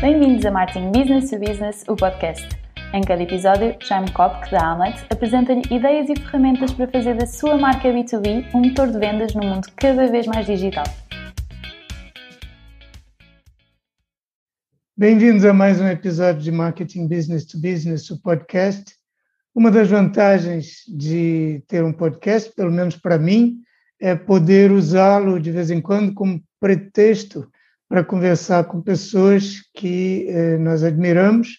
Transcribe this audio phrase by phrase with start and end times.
[0.00, 2.48] Bem-vindos a Marketing Business to Business, o podcast.
[2.94, 7.58] Em cada episódio, Jaime Kopk, da Amlet, apresenta-lhe ideias e ferramentas para fazer da sua
[7.58, 10.84] marca B2B um motor de vendas num mundo cada vez mais digital.
[14.96, 18.94] Bem-vindos a mais um episódio de Marketing Business to Business, o podcast.
[19.52, 23.56] Uma das vantagens de ter um podcast, pelo menos para mim,
[24.00, 27.50] é poder usá-lo de vez em quando como pretexto
[27.88, 31.56] para conversar com pessoas que eh, nós admiramos,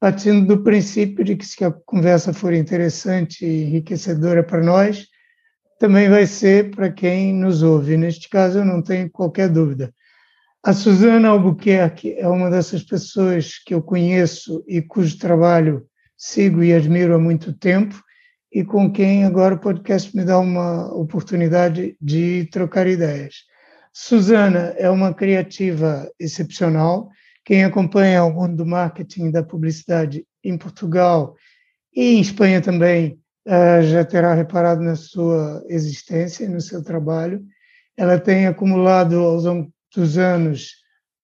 [0.00, 5.06] partindo do princípio de que se a conversa for interessante e enriquecedora para nós,
[5.78, 7.96] também vai ser para quem nos ouve.
[7.96, 9.92] Neste caso, eu não tenho qualquer dúvida.
[10.64, 16.72] A Suzana Albuquerque é uma dessas pessoas que eu conheço e cujo trabalho sigo e
[16.72, 17.94] admiro há muito tempo
[18.52, 23.44] e com quem agora o podcast me dá uma oportunidade de trocar ideias.
[23.98, 27.08] Suzana é uma criativa excepcional.
[27.42, 31.34] Quem acompanha o mundo do marketing da publicidade em Portugal
[31.94, 37.42] e em Espanha também eh, já terá reparado na sua existência e no seu trabalho.
[37.96, 40.74] Ela tem acumulado ao longo dos anos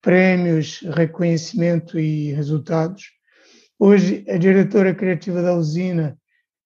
[0.00, 3.10] prêmios, reconhecimento e resultados.
[3.78, 6.16] Hoje é diretora criativa da usina,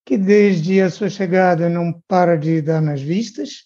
[0.04, 3.64] que desde a sua chegada não para de dar nas vistas.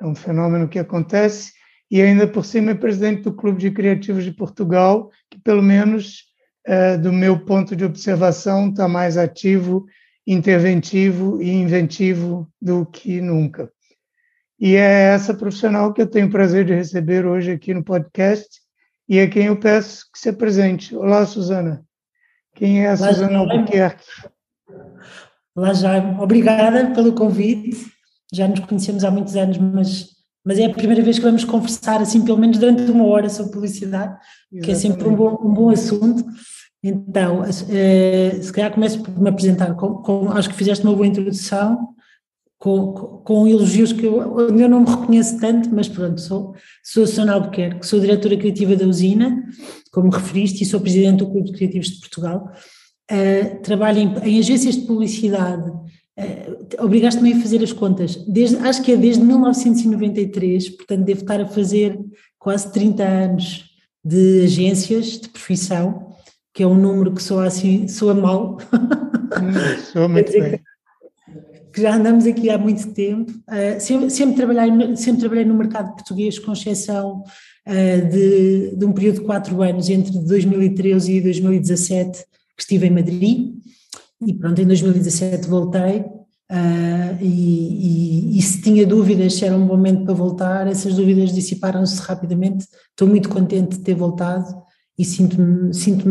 [0.00, 1.52] É um fenômeno que acontece
[1.94, 6.24] e ainda por cima é presidente do Clube de Criativos de Portugal, que pelo menos
[6.66, 9.86] é, do meu ponto de observação está mais ativo,
[10.26, 13.70] interventivo e inventivo do que nunca.
[14.58, 18.48] E é essa profissional que eu tenho o prazer de receber hoje aqui no podcast
[19.08, 20.96] e é quem eu peço que se apresente.
[20.96, 21.84] Olá, Suzana.
[22.56, 24.04] Quem é a Olá, Suzana Albuquerque?
[25.54, 26.20] Olá, Jaime.
[26.20, 27.86] Obrigada pelo convite.
[28.32, 30.13] Já nos conhecemos há muitos anos, mas
[30.44, 33.52] mas é a primeira vez que vamos conversar, assim, pelo menos durante uma hora sobre
[33.52, 34.14] publicidade,
[34.52, 34.64] Exatamente.
[34.64, 36.24] que é sempre um bom, um bom assunto.
[36.82, 41.06] Então, uh, se calhar começo por me apresentar, com, com, acho que fizeste uma boa
[41.06, 41.88] introdução,
[42.58, 42.92] com,
[43.24, 47.32] com, elogios que eu, eu não me reconheço tanto, mas pronto, sou, sou a Susana
[47.32, 49.42] Albuquerque, sou diretora criativa da usina,
[49.90, 52.52] como referiste, e sou presidente do Clube de Criativos de Portugal.
[53.10, 55.70] Uh, trabalho em, em agências de publicidade
[56.78, 58.16] Obrigaste-me a fazer as contas.
[58.26, 61.98] Desde, acho que é desde 1993, portanto, devo estar a fazer
[62.38, 63.64] quase 30 anos
[64.04, 66.14] de agências de profissão,
[66.52, 68.58] que é um número que soa assim, soa mal.
[68.72, 70.60] Hum, soa muito bem.
[71.72, 73.32] Que já andamos aqui há muito tempo.
[73.32, 77.24] Uh, sempre, sempre, trabalhei, sempre trabalhei no mercado português, com exceção
[77.66, 82.24] uh, de, de um período de quatro anos, entre 2013 e 2017,
[82.56, 83.63] que estive em Madrid
[84.26, 89.66] e pronto, em 2017 voltei uh, e, e, e, se tinha dúvidas se era um
[89.66, 92.66] bom momento para voltar, essas dúvidas dissiparam-se rapidamente.
[92.90, 94.46] Estou muito contente de ter voltado
[94.98, 96.08] e sinto-me sinto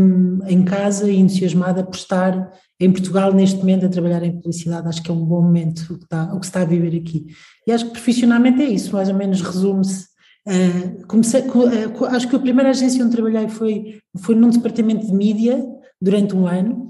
[0.47, 4.88] em casa e entusiasmada por estar em Portugal neste momento a trabalhar em publicidade.
[4.88, 6.97] Acho que é um bom momento o que, está, o que se está a viver
[6.97, 7.28] aqui.
[7.66, 10.07] E acho que profissionalmente é isso, mais ou menos resume-se.
[10.46, 15.13] Uh, comecei, uh, acho que a primeira agência onde trabalhei foi, foi num departamento de
[15.13, 15.63] mídia
[16.02, 16.90] durante um ano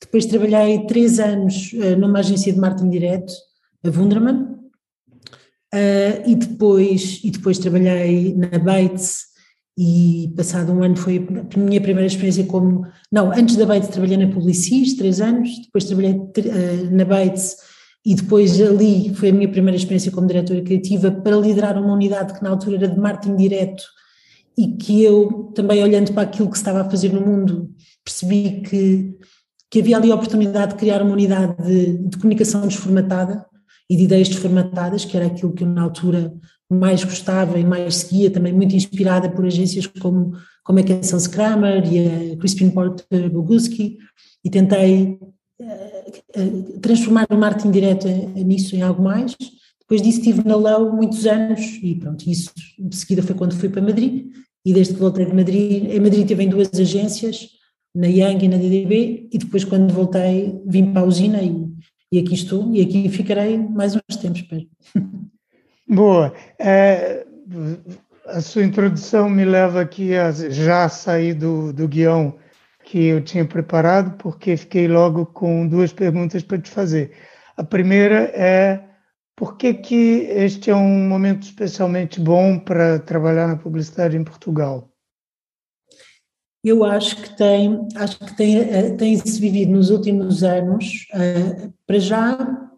[0.00, 3.32] depois trabalhei três anos uh, numa agência de marketing direto,
[3.84, 4.56] a Wunderman,
[5.74, 9.34] uh, e, depois, e depois trabalhei na Bates
[9.76, 14.16] e passado um ano foi a minha primeira experiência como, não, antes da Bates trabalhei
[14.16, 17.56] na Publicis, três anos, depois trabalhei uh, na Bates
[18.04, 22.34] e depois ali foi a minha primeira experiência como diretora criativa para liderar uma unidade
[22.34, 23.82] que na altura era de marketing direto
[24.56, 27.70] e que eu também olhando para aquilo que se estava a fazer no mundo
[28.04, 29.16] percebi que
[29.70, 33.44] que havia ali a oportunidade de criar uma unidade de, de comunicação desformatada
[33.88, 36.34] e de ideias desformatadas, que era aquilo que eu na altura
[36.70, 40.32] mais gostava e mais seguia, também muito inspirada por agências como,
[40.64, 43.98] como a Kessels Kramer e a Crispin Porter Boguski,
[44.44, 45.18] e tentei
[45.60, 49.36] uh, transformar o marketing direto nisso em algo mais.
[49.80, 53.68] Depois disso estive na Low muitos anos e pronto, isso de seguida foi quando fui
[53.68, 54.30] para Madrid
[54.64, 57.48] e desde que voltei de Madrid, em Madrid tive em duas agências,
[57.94, 61.68] na Yang e na DDB, e depois quando voltei vim para a usina e,
[62.12, 64.66] e aqui estou, e aqui ficarei mais uns tempos, espero.
[65.88, 66.32] Boa.
[66.58, 67.24] É,
[68.26, 72.34] a sua introdução me leva aqui a já sair do, do guião
[72.84, 77.12] que eu tinha preparado, porque fiquei logo com duas perguntas para te fazer.
[77.56, 78.82] A primeira é
[79.36, 84.93] por que, que este é um momento especialmente bom para trabalhar na publicidade em Portugal?
[86.64, 91.70] Eu acho que tem, acho que tem, eh, tem se vivido nos últimos anos, uh,
[91.86, 92.70] para já,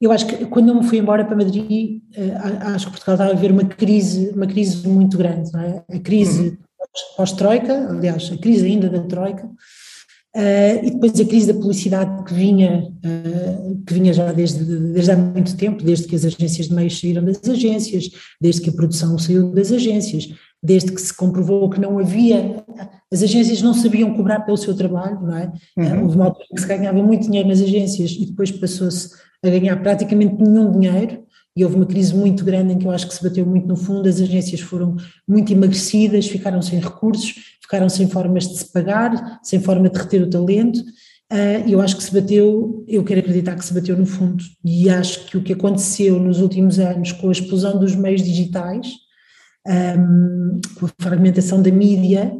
[0.00, 3.30] eu acho que quando eu me fui embora para Madrid, uh, acho que Portugal estava
[3.32, 5.84] a viver uma crise, uma crise muito grande, não é?
[5.90, 6.56] A crise, uhum.
[7.16, 9.50] pós-Troika, aliás, a crise ainda da Troika,
[10.84, 12.92] e depois a crise da publicidade que vinha,
[13.84, 17.24] que vinha já desde, desde há muito tempo, desde que as agências de meios saíram
[17.24, 18.08] das agências,
[18.40, 20.28] desde que a produção saiu das agências,
[20.62, 22.64] desde que se comprovou que não havia,
[23.12, 25.52] as agências não sabiam cobrar pelo seu trabalho, não é?
[25.76, 26.02] Uhum.
[26.02, 29.10] Houve uma altura que se ganhava muito dinheiro nas agências e depois passou-se
[29.42, 31.22] a ganhar praticamente nenhum dinheiro,
[31.56, 33.76] e houve uma crise muito grande em que eu acho que se bateu muito no
[33.76, 34.96] fundo, as agências foram
[35.26, 40.22] muito emagrecidas, ficaram sem recursos, ficaram sem formas de se pagar, sem forma de reter
[40.22, 40.80] o talento,
[41.30, 44.42] ah, e eu acho que se bateu, eu quero acreditar que se bateu no fundo,
[44.64, 48.92] e acho que o que aconteceu nos últimos anos com a explosão dos meios digitais,
[49.68, 52.32] um, com a fragmentação da mídia,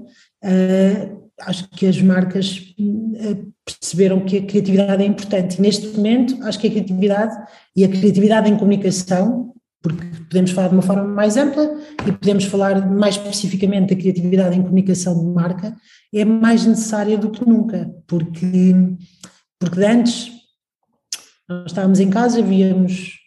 [0.44, 5.58] uh, acho que as marcas uh, perceberam que a criatividade é importante.
[5.58, 7.36] E neste momento, acho que a criatividade
[7.76, 9.52] e a criatividade em comunicação,
[9.82, 11.70] porque podemos falar de uma forma mais ampla
[12.06, 15.76] e podemos falar mais especificamente da criatividade em comunicação de marca,
[16.12, 18.74] é mais necessária do que nunca, porque,
[19.60, 20.32] porque antes
[21.48, 23.18] nós estávamos em casa, víamos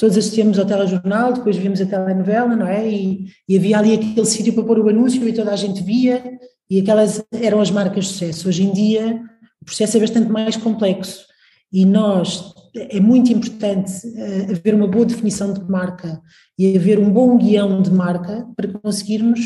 [0.00, 2.88] todos assistíamos ao telejornal, depois víamos a telenovela, não é?
[2.88, 6.38] E, e havia ali aquele sítio para pôr o anúncio e toda a gente via,
[6.70, 8.48] e aquelas eram as marcas de sucesso.
[8.48, 9.22] Hoje em dia
[9.60, 11.26] o processo é bastante mais complexo
[11.70, 16.18] e nós, é muito importante uh, haver uma boa definição de marca
[16.58, 19.40] e haver um bom guião de marca para conseguirmos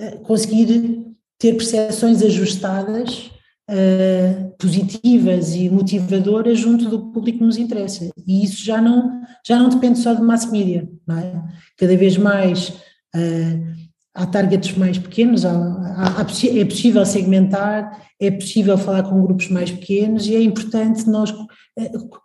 [0.00, 1.04] uh, conseguir
[1.36, 3.28] ter percepções ajustadas
[3.70, 8.10] uh, positivas e motivadoras junto do público que nos interessa.
[8.26, 11.42] E isso já não, já não depende só de mass media, não é?
[11.78, 13.80] Cada vez mais uh,
[14.14, 19.70] há targets mais pequenos, há, há, é possível segmentar, é possível falar com grupos mais
[19.70, 21.46] pequenos e é importante nós uh,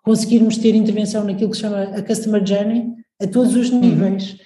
[0.04, 2.88] conseguirmos ter intervenção naquilo que se chama a Customer Journey
[3.22, 3.80] a todos os uhum.
[3.80, 4.38] níveis.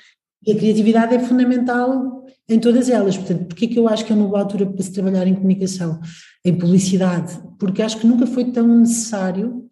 [0.45, 3.17] E a criatividade é fundamental em todas elas.
[3.17, 5.99] Portanto, porquê que eu acho que é uma boa altura para se trabalhar em comunicação,
[6.43, 7.39] em publicidade?
[7.59, 9.69] Porque acho que nunca foi tão necessário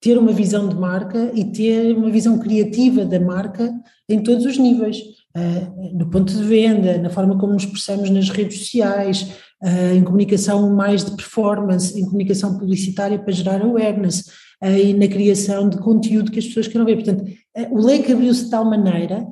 [0.00, 3.70] ter uma visão de marca e ter uma visão criativa da marca
[4.08, 4.98] em todos os níveis.
[5.36, 9.30] Uh, no ponto de venda, na forma como nos expressamos nas redes sociais,
[9.62, 14.22] uh, em comunicação mais de performance, em comunicação publicitária para gerar awareness,
[14.64, 16.96] uh, e na criação de conteúdo que as pessoas queiram ver.
[16.96, 17.24] Portanto,
[17.70, 19.24] o leque abriu-se de tal maneira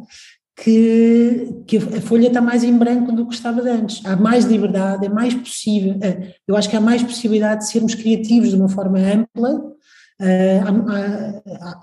[0.62, 4.04] que, que a folha está mais em branco do que estava antes.
[4.04, 5.96] Há mais liberdade, é mais possível.
[6.02, 9.62] Eh, eu acho que há mais possibilidade de sermos criativos de uma forma ampla.
[10.20, 10.60] Eh,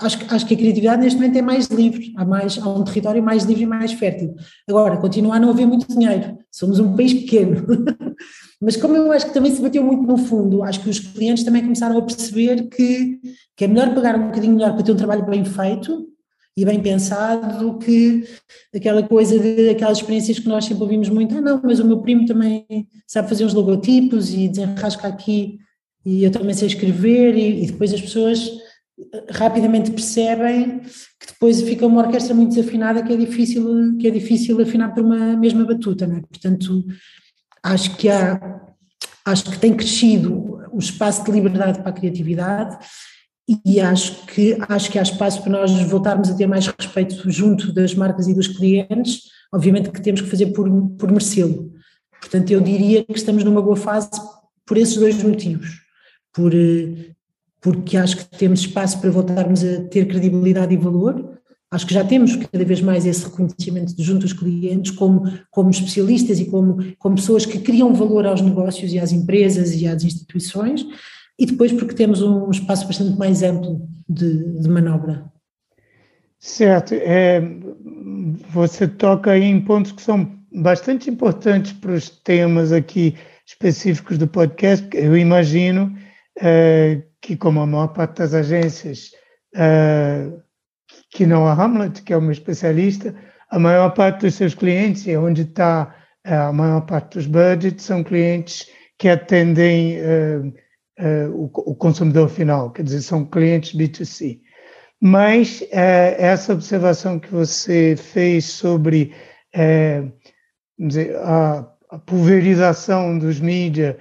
[0.02, 3.24] acho, acho que a criatividade neste momento é mais livre, há, mais, há um território
[3.24, 4.36] mais livre e mais fértil.
[4.68, 7.66] Agora, continua a não haver muito dinheiro, somos um país pequeno.
[8.62, 11.46] Mas como eu acho que também se bateu muito no fundo, acho que os clientes
[11.46, 13.20] também começaram a perceber que,
[13.56, 16.15] que é melhor pagar um bocadinho melhor para ter um trabalho bem feito
[16.58, 18.24] e bem pensado do que
[18.74, 22.00] aquela coisa de aquelas experiências que nós sempre ouvimos muito, ah não, mas o meu
[22.02, 22.66] primo também
[23.06, 25.60] sabe fazer uns logotipos e desenrasca aqui
[26.06, 28.50] e eu também sei escrever e, e depois as pessoas
[29.32, 30.80] rapidamente percebem
[31.20, 35.04] que depois fica uma orquestra muito desafinada que é difícil que é difícil afinar por
[35.04, 36.22] uma mesma batuta, é?
[36.22, 36.86] Portanto,
[37.62, 38.62] acho que há
[39.26, 42.78] acho que tem crescido o espaço de liberdade para a criatividade
[43.48, 47.72] e acho que, acho que há espaço para nós voltarmos a ter mais respeito junto
[47.72, 50.68] das marcas e dos clientes, obviamente que temos que fazer por,
[50.98, 51.72] por merecê-lo.
[52.20, 54.10] Portanto, eu diria que estamos numa boa fase
[54.66, 55.80] por esses dois motivos,
[56.34, 56.52] por,
[57.62, 62.04] porque acho que temos espaço para voltarmos a ter credibilidade e valor, acho que já
[62.04, 67.16] temos cada vez mais esse reconhecimento junto dos clientes como, como especialistas e como, como
[67.16, 70.84] pessoas que criam valor aos negócios e às empresas e às instituições,
[71.38, 75.32] e depois porque temos um espaço bastante mais amplo de, de manobra.
[76.40, 76.94] Certo.
[76.94, 77.42] É,
[78.50, 83.16] você toca em pontos que são bastante importantes para os temas aqui
[83.46, 84.88] específicos do podcast.
[84.94, 85.96] Eu imagino
[86.40, 89.12] é, que, como a maior parte das agências,
[89.56, 90.30] é,
[91.12, 93.16] que não a Hamlet, que é uma especialista,
[93.50, 97.86] a maior parte dos seus clientes, e onde está é, a maior parte dos budgets,
[97.86, 100.42] são clientes que atendem é,
[101.00, 104.40] uh, o, o, consumidor final, quer dizer, são clientes B2C.
[105.02, 109.14] Mas uh, essa observação que você fez sobre
[109.56, 110.12] uh,
[110.80, 113.96] dizer, a, a, pulverização dos mídias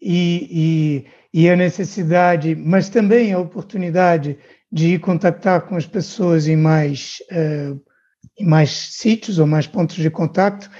[0.00, 4.38] e, e, e a necessidade, mas também a oportunidade
[4.70, 7.18] de ir contactar com as pessoas em mais,
[8.38, 10.70] em mais sítios ou mais pontos de contato,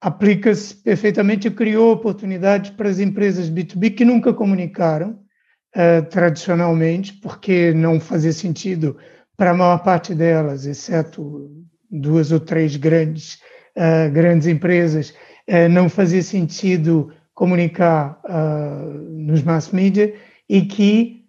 [0.00, 5.18] aplica-se perfeitamente e criou oportunidades para as empresas B2B que nunca comunicaram
[5.76, 8.96] uh, tradicionalmente, porque não fazia sentido
[9.36, 11.50] para a maior parte delas, exceto
[11.90, 13.38] duas ou três grandes
[13.76, 15.10] uh, grandes empresas,
[15.48, 18.20] uh, não fazia sentido comunicar
[19.08, 20.14] nos mass media
[20.46, 21.24] e que,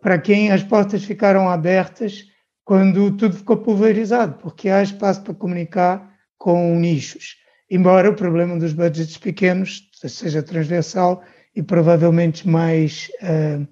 [0.00, 2.24] para quem as portas ficaram abertas
[2.64, 7.36] quando tudo ficou pulverizado, porque há espaço para comunicar com nichos.
[7.74, 11.22] Embora o problema dos budgets pequenos seja transversal
[11.56, 13.66] e provavelmente mais, uh,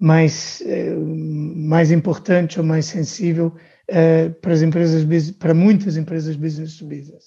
[0.00, 1.06] mais, uh,
[1.54, 3.48] mais importante ou mais sensível
[3.90, 7.24] uh, para as empresas, para muitas empresas business to business.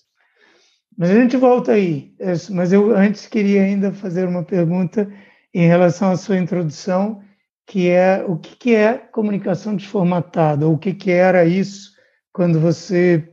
[0.98, 2.16] Mas a gente volta aí.
[2.50, 5.08] Mas eu antes queria ainda fazer uma pergunta
[5.54, 7.22] em relação à sua introdução,
[7.68, 11.92] que é o que, que é comunicação desformatada, o que, que era isso
[12.34, 13.32] quando você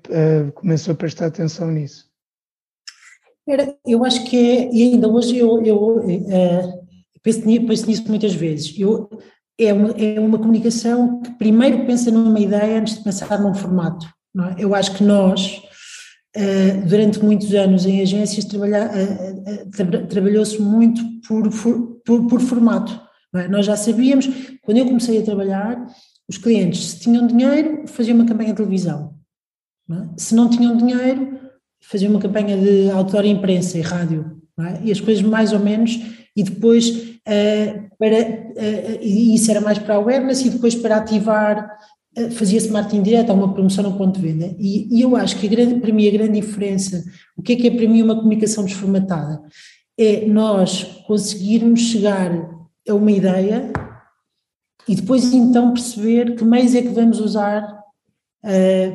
[0.55, 2.06] começou a prestar atenção nisso?
[3.49, 6.63] Era, eu acho que é, e ainda hoje eu, eu é,
[7.23, 8.75] penso, penso, nisso muitas vezes.
[8.79, 9.09] Eu,
[9.59, 14.07] é, uma, é uma comunicação que primeiro pensa numa ideia antes de pensar num formato.
[14.37, 14.65] É?
[14.65, 15.63] Eu acho que nós,
[16.35, 18.91] é, durante muitos anos em agências, trabalha,
[20.09, 21.49] trabalhou-se muito por,
[22.05, 23.01] por, por formato.
[23.35, 23.49] É?
[23.49, 24.29] Nós já sabíamos,
[24.63, 25.87] quando eu comecei a trabalhar,
[26.29, 29.15] os clientes, se tinham dinheiro, faziam uma campanha de televisão.
[29.89, 31.46] Não se não tinham dinheiro,
[31.89, 34.81] fazia uma campanha de outdoor imprensa e rádio, é?
[34.85, 35.99] e as coisas mais ou menos,
[36.35, 41.79] e depois uh, para, uh, isso era mais para a awareness, e depois para ativar
[42.19, 45.47] uh, fazia-se marketing direto, uma promoção no ponto de venda, e, e, eu acho que
[45.47, 47.05] a grande, para mim a grande diferença,
[47.37, 49.41] o que é que é para mim uma comunicação desformatada?
[49.99, 52.31] É nós conseguirmos chegar
[52.87, 53.73] a uma ideia
[54.87, 57.81] e depois então perceber que meios é que vamos usar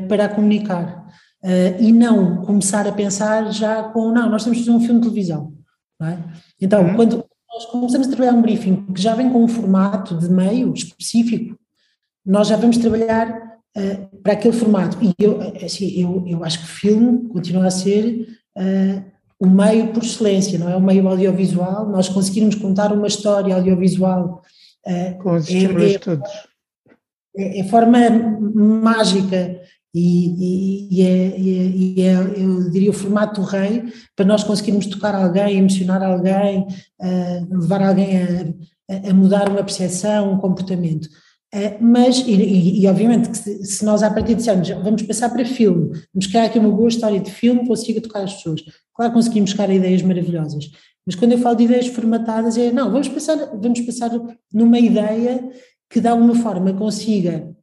[0.07, 1.01] para comunicar
[1.43, 4.99] uh, e não começar a pensar já com, não, nós temos que fazer um filme
[4.99, 5.53] de televisão.
[6.01, 6.17] É?
[6.59, 6.95] Então, uhum.
[6.95, 10.73] quando nós começamos a trabalhar um briefing que já vem com um formato de meio
[10.73, 11.55] específico,
[12.25, 13.29] nós já vamos trabalhar
[13.77, 14.97] uh, para aquele formato.
[15.01, 19.87] E eu, assim, eu, eu acho que o filme continua a ser uh, o meio
[19.87, 20.75] por excelência, não é?
[20.75, 24.41] O meio audiovisual, nós conseguirmos contar uma história audiovisual.
[24.85, 26.31] Uh, com os estímulos é, todos.
[27.37, 27.97] É, é, forma
[28.53, 29.60] mágica
[29.93, 33.83] e, e, é, e, é, eu diria, o formato rei
[34.15, 36.65] para nós conseguirmos tocar alguém, emocionar alguém,
[36.99, 41.07] uh, levar alguém a, a, mudar uma percepção, um comportamento.
[41.53, 45.43] Uh, mas, e, e, obviamente, que se, se, nós à partida dissermos, vamos passar para
[45.43, 48.61] filme, vamos criar aqui uma boa história de filme consiga tocar as pessoas,
[48.95, 50.71] claro conseguimos a ideias maravilhosas,
[51.05, 54.09] mas quando eu falo de ideias formatadas é, não, vamos passar, vamos passar
[54.53, 55.49] numa ideia
[55.89, 57.53] que de alguma forma consiga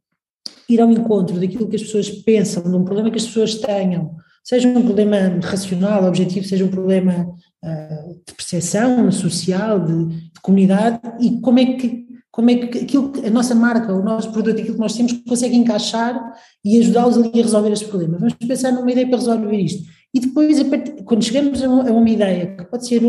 [0.69, 4.15] ir ao encontro daquilo que as pessoas pensam, de um problema que as pessoas tenham,
[4.43, 7.27] seja um problema racional, objetivo, seja um problema
[7.63, 13.11] uh, de percepção social, de, de, comunidade, e como é que como é que aquilo
[13.25, 16.17] a nossa marca, o nosso produto, aquilo que nós temos, consegue encaixar
[16.63, 18.17] e ajudá-los ali a resolver este problema.
[18.17, 19.83] Vamos pensar numa ideia para resolver isto.
[20.13, 20.57] E depois,
[21.03, 23.01] quando chegamos a uma ideia, que pode ser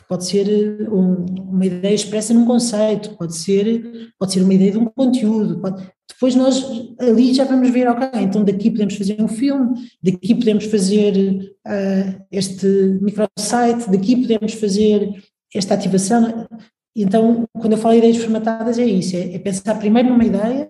[0.00, 4.72] que pode ser um, uma ideia expressa num conceito, pode ser, pode ser uma ideia
[4.72, 6.64] de um conteúdo, pode, depois nós
[6.98, 12.22] ali já vamos ver, ok, então daqui podemos fazer um filme, daqui podemos fazer uh,
[12.30, 12.66] este
[13.00, 15.22] microsite, daqui podemos fazer
[15.54, 16.46] esta ativação.
[16.94, 20.68] Então, quando eu falo de ideias formatadas, é isso: é, é pensar primeiro numa ideia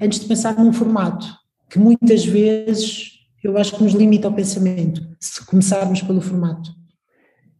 [0.00, 1.26] antes de pensar num formato,
[1.70, 6.70] que muitas vezes eu acho que nos limita ao pensamento, se começarmos pelo formato.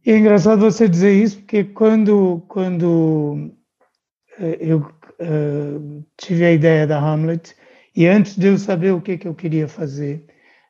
[0.05, 3.51] É engraçado você dizer isso, porque quando, quando
[4.37, 4.85] eh, eu
[6.17, 7.55] tive a ideia da Hamlet,
[7.95, 10.25] e antes de eu saber o que, que eu queria fazer,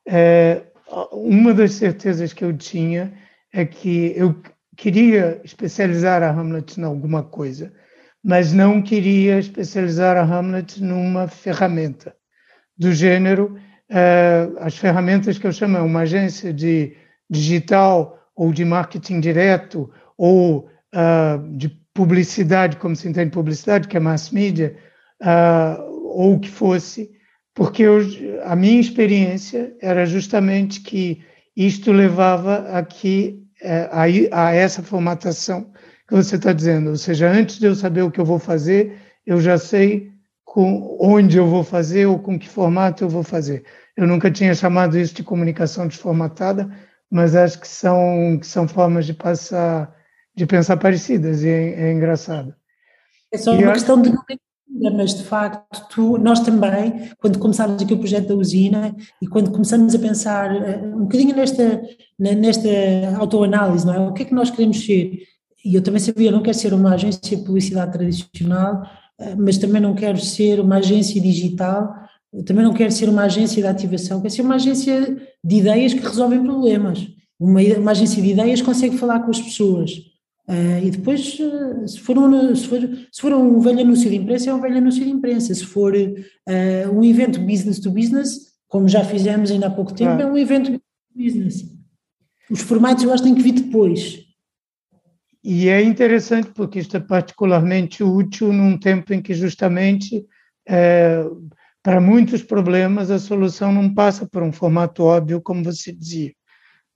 [0.08, 0.74] uh,
[1.12, 3.14] uma das certezas que eu tinha
[3.54, 4.36] é que eu
[4.76, 7.72] queria especializar a Hamlet em alguma coisa,
[8.24, 12.16] mas não queria especializar a Hamlet numa ferramenta
[12.78, 13.58] do gênero,
[13.90, 16.96] uh, as ferramentas que eu chamo uma agência de
[17.30, 24.00] digital ou de marketing direto ou uh, de publicidade, como se entende publicidade, que é
[24.00, 24.76] mass media,
[25.22, 25.82] uh,
[26.16, 27.12] ou o que fosse,
[27.54, 28.00] porque eu,
[28.44, 31.24] a minha experiência era justamente que
[31.56, 35.72] isto levava aqui eh, a, a essa formatação
[36.08, 38.98] que você está dizendo, ou seja, antes de eu saber o que eu vou fazer,
[39.26, 40.12] eu já sei
[40.44, 43.64] com onde eu vou fazer ou com que formato eu vou fazer.
[43.96, 46.70] Eu nunca tinha chamado isso de comunicação desformatada,
[47.10, 49.96] mas acho que são, que são formas de passar
[50.36, 52.54] de pensar parecidas e é, é engraçado.
[53.32, 54.12] É só uma questão de
[54.92, 59.52] mas de facto tu, nós também, quando começámos aqui o projeto da usina e quando
[59.52, 61.82] começamos a pensar uh, um bocadinho nesta,
[62.18, 62.70] nesta
[63.18, 64.00] autoanálise, não é?
[64.00, 65.20] O que é que nós queremos ser?
[65.64, 68.82] E eu também sabia, eu não quero ser uma agência de publicidade tradicional,
[69.22, 71.94] uh, mas também não quero ser uma agência digital
[72.46, 76.00] também não quero ser uma agência de ativação, quero ser uma agência de ideias que
[76.00, 77.08] resolvem problemas.
[77.40, 79.92] Uma, uma agência de ideias consegue falar com as pessoas.
[80.48, 84.18] Uh, e depois, uh, se, for um, se, for, se for um velho anúncio de
[84.18, 85.54] imprensa, é um velho anúncio de imprensa.
[85.54, 90.22] Se for uh, um evento business to business, como já fizemos ainda há pouco tempo,
[90.22, 90.82] é um evento
[91.16, 91.64] business.
[92.50, 94.20] Os formatos eu acho que têm que vir depois.
[95.44, 100.26] E é interessante porque isto é particularmente útil num tempo em que justamente
[100.68, 101.24] é,
[101.82, 106.34] para muitos problemas a solução não passa por um formato óbvio, como você dizia,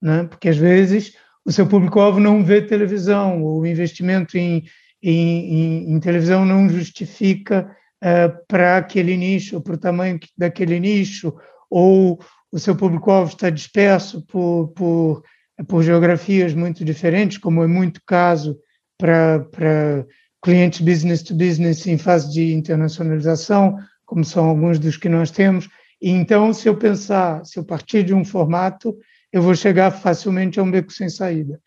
[0.02, 0.24] né?
[0.24, 1.14] porque às vezes
[1.48, 4.66] o seu público-alvo não vê televisão, o investimento em,
[5.02, 7.74] em, em televisão não justifica
[8.04, 11.34] é, para aquele nicho, para o tamanho daquele nicho,
[11.70, 12.20] ou
[12.52, 15.24] o seu público-alvo está disperso por, por,
[15.70, 18.60] por geografias muito diferentes, como é muito caso
[18.98, 20.06] para,
[20.44, 25.70] clientes business to business em fase de internacionalização, como são alguns dos que nós temos.
[26.02, 28.98] Então, se eu pensar, se eu partir de um formato,
[29.32, 31.60] eu vou chegar facilmente a um beco sem saída.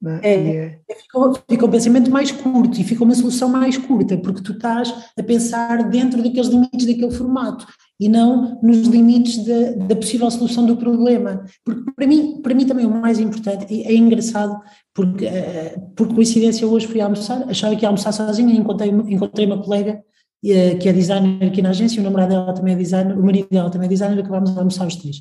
[0.00, 0.20] Né?
[0.22, 0.78] É, é...
[0.94, 4.92] Fica, fica um pensamento mais curto e fica uma solução mais curta, porque tu estás
[5.18, 7.66] a pensar dentro daqueles limites daquele formato
[7.98, 11.44] e não nos limites da, da possível solução do problema.
[11.64, 14.58] Porque para mim, para mim também o mais importante, é, é engraçado,
[14.94, 19.44] porque uh, por coincidência hoje fui almoçar, achava que ia almoçar sozinha e encontrei, encontrei
[19.44, 20.02] uma colega
[20.44, 23.48] uh, que é designer aqui na agência, o namorado dela também é designer, o marido
[23.50, 25.20] dela também é designer, acabámos de almoçar os três.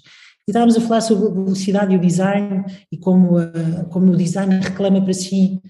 [0.50, 4.18] E estávamos a falar sobre a velocidade e o design e como, uh, como o
[4.18, 5.62] design reclama para si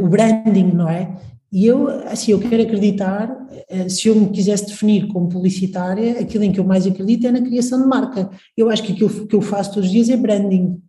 [0.00, 1.16] o branding, não é?
[1.52, 6.42] E eu, assim, eu quero acreditar, eh, se eu me quisesse definir como publicitária, aquilo
[6.42, 8.28] em que eu mais acredito é na criação de marca.
[8.56, 10.80] Eu acho que aquilo que eu faço todos os dias é branding.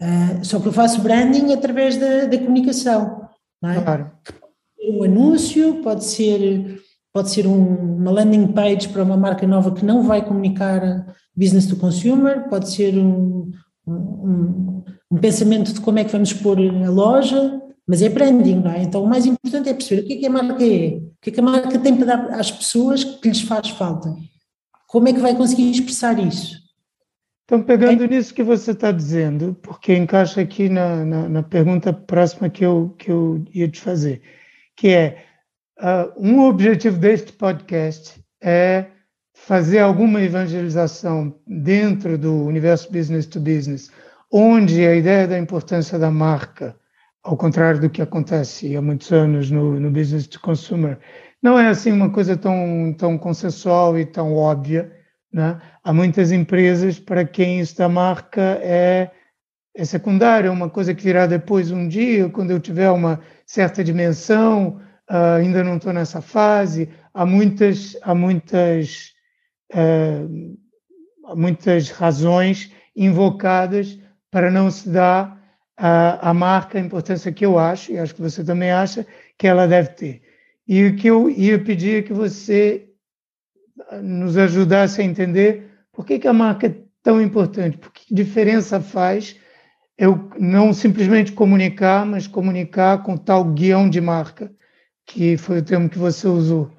[0.00, 3.26] Uh, só que eu faço branding através da, da comunicação.
[3.60, 3.80] Não é?
[3.80, 4.10] Claro.
[4.90, 6.80] Um anúncio, pode ser,
[7.12, 11.66] pode ser um, uma landing page para uma marca nova que não vai comunicar business
[11.66, 13.50] to consumer, pode ser um,
[13.86, 18.70] um, um pensamento de como é que vamos expor a loja, mas é branding, não
[18.70, 18.82] é?
[18.82, 21.30] Então o mais importante é perceber o que é que a marca é, o que
[21.30, 24.14] é que a marca tem para dar às pessoas que lhes faz falta.
[24.86, 26.62] Como é que vai conseguir expressar isso?
[27.44, 28.08] Então, pegando é.
[28.08, 32.94] nisso que você está dizendo, porque encaixa aqui na, na, na, pergunta próxima que eu,
[32.96, 34.22] que eu ia te fazer,
[34.76, 35.24] que é,
[35.78, 38.86] uh, um objetivo deste podcast é
[39.46, 43.90] fazer alguma evangelização dentro do universo business to business,
[44.30, 46.76] onde a ideia da importância da marca
[47.22, 50.98] ao contrário do que acontece há muitos anos no, no business to consumer,
[51.40, 54.92] não é assim uma coisa tão, tão consensual e tão óbvia.
[55.32, 55.60] Né?
[55.82, 59.10] Há muitas empresas para quem isso da marca é,
[59.74, 63.82] é secundário, é uma coisa que virá depois um dia, quando eu tiver uma certa
[63.82, 66.88] dimensão, uh, ainda não estou nessa fase.
[67.14, 69.12] Há muitas, há muitas,
[69.74, 73.98] uh, muitas razões invocadas
[74.30, 75.40] para não se dar
[75.76, 79.04] a marca, a importância que eu acho, e acho que você também acha,
[79.36, 80.22] que ela deve ter.
[80.68, 82.88] E o que eu ia pedir é que você
[84.00, 88.80] nos ajudasse a entender por que, que a marca é tão importante, por que diferença
[88.80, 89.36] faz
[89.98, 94.52] eu não simplesmente comunicar, mas comunicar com tal guião de marca,
[95.06, 96.70] que foi o termo que você usou.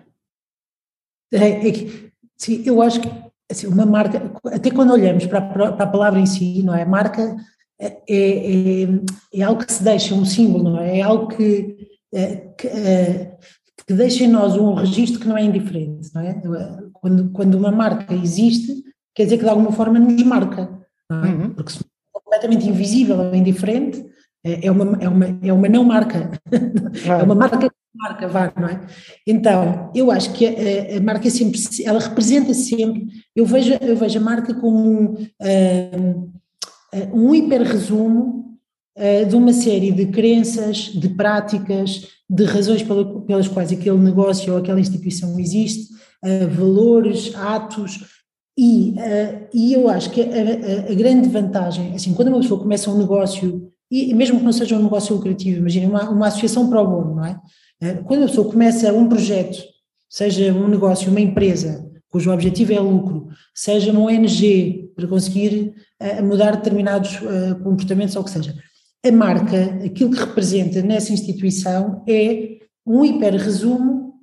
[1.32, 3.10] É, é que, sim, eu acho que
[3.50, 6.86] assim, uma marca, até quando olhamos para a, para a palavra em si, não é?
[6.86, 7.36] Marca
[7.80, 8.88] é, é,
[9.34, 11.00] é, algo que se deixa, um símbolo, não é?
[11.00, 11.78] É algo que,
[12.14, 13.38] é, que, é,
[13.86, 16.42] que, deixa em nós um registro que não é indiferente, não é?
[16.94, 21.30] Quando, quando uma marca existe, quer dizer que de alguma forma nos marca, não é?
[21.30, 21.50] Uhum.
[21.52, 24.06] Porque se é completamente invisível ou indiferente,
[24.44, 26.32] é uma, é uma, é uma não marca,
[27.08, 28.82] é uma marca marca, vá, não é?
[29.26, 34.20] Então, eu acho que a, a, marca sempre, ela representa sempre, eu vejo, eu vejo
[34.20, 36.32] a marca como um,
[37.14, 38.44] um hiper-resumo
[38.98, 44.54] uh, de uma série de crenças, de práticas, de razões pela, pelas quais aquele negócio
[44.54, 48.00] ou aquela instituição existe, uh, valores, atos,
[48.58, 52.62] e, uh, e eu acho que a, a, a, grande vantagem, assim, quando uma pessoa
[52.62, 56.70] começa um negócio, e mesmo que não seja um negócio lucrativo, imagina uma, uma associação
[56.70, 57.40] para o bono, não é?
[58.06, 59.58] Quando a pessoa começa um projeto,
[60.10, 66.24] seja um negócio, uma empresa, cujo objetivo é lucro, seja uma ONG para conseguir uh,
[66.24, 68.56] mudar determinados uh, comportamentos ou o que seja.
[69.06, 74.14] A marca, aquilo que representa nessa instituição é um hiper resumo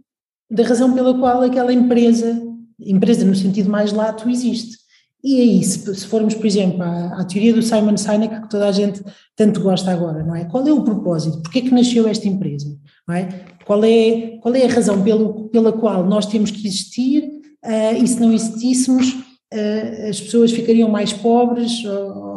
[0.51, 2.41] da razão pela qual aquela empresa,
[2.79, 4.79] empresa no sentido mais lato, existe.
[5.23, 8.67] E aí, se, se formos, por exemplo, à, à, teoria do Simon Sinek, que toda
[8.69, 9.03] a gente
[9.37, 10.47] tanto gosta agora, não é?
[10.47, 11.43] Qual é o propósito?
[11.43, 12.75] Porquê é que nasceu esta empresa?
[13.13, 13.29] É?
[13.65, 17.25] Qual, é, qual é a razão pelo, pela qual nós temos que existir
[17.65, 19.15] uh, e se não existíssemos,
[20.09, 21.83] as pessoas ficariam mais pobres,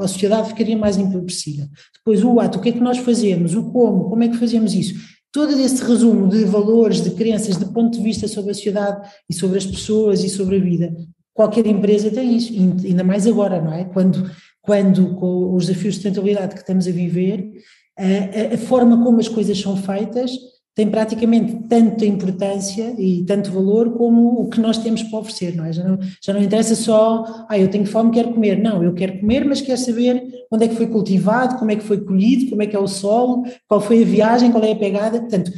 [0.02, 1.70] a sociedade ficaria mais empobrecida.
[1.98, 4.74] Depois o ato, o que é que nós fazemos, o como, como é que fazemos
[4.74, 4.96] isso?
[5.32, 9.34] Todo esse resumo de valores, de crenças, de ponto de vista sobre a sociedade e
[9.34, 10.96] sobre as pessoas e sobre a vida,
[11.34, 13.86] qualquer empresa tem isso, ainda mais agora, não é?
[13.86, 14.30] Quando,
[14.62, 17.52] quando com os desafios de sustentabilidade que estamos a viver,
[17.98, 20.32] a, a forma como as coisas são feitas
[20.76, 25.66] tem praticamente tanta importância e tanto valor como o que nós temos para oferecer, não
[25.66, 25.72] é?
[25.72, 28.60] Já não, já não interessa só, ah, eu tenho fome, quero comer.
[28.60, 31.84] Não, eu quero comer, mas quero saber onde é que foi cultivado, como é que
[31.84, 34.76] foi colhido, como é que é o solo, qual foi a viagem, qual é a
[34.76, 35.20] pegada.
[35.20, 35.52] Portanto,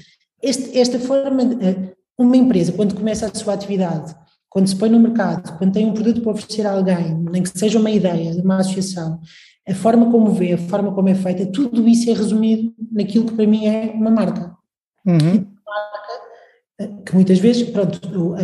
[0.43, 4.13] este, esta forma, eh, uma empresa, quando começa a sua atividade,
[4.49, 7.57] quando se põe no mercado, quando tem um produto para oferecer a alguém, nem que
[7.57, 9.19] seja uma ideia, uma associação,
[9.67, 13.33] a forma como vê, a forma como é feita, tudo isso é resumido naquilo que
[13.33, 14.55] para mim é uma marca.
[15.05, 15.45] Uhum.
[17.05, 18.35] Que muitas vezes, pronto, o,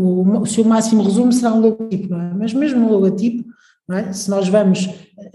[0.00, 2.34] o, o, seu máximo resumo será um logotipo, é?
[2.34, 3.44] Mas mesmo no logotipo,
[3.90, 4.12] é?
[4.12, 4.88] se nós vamos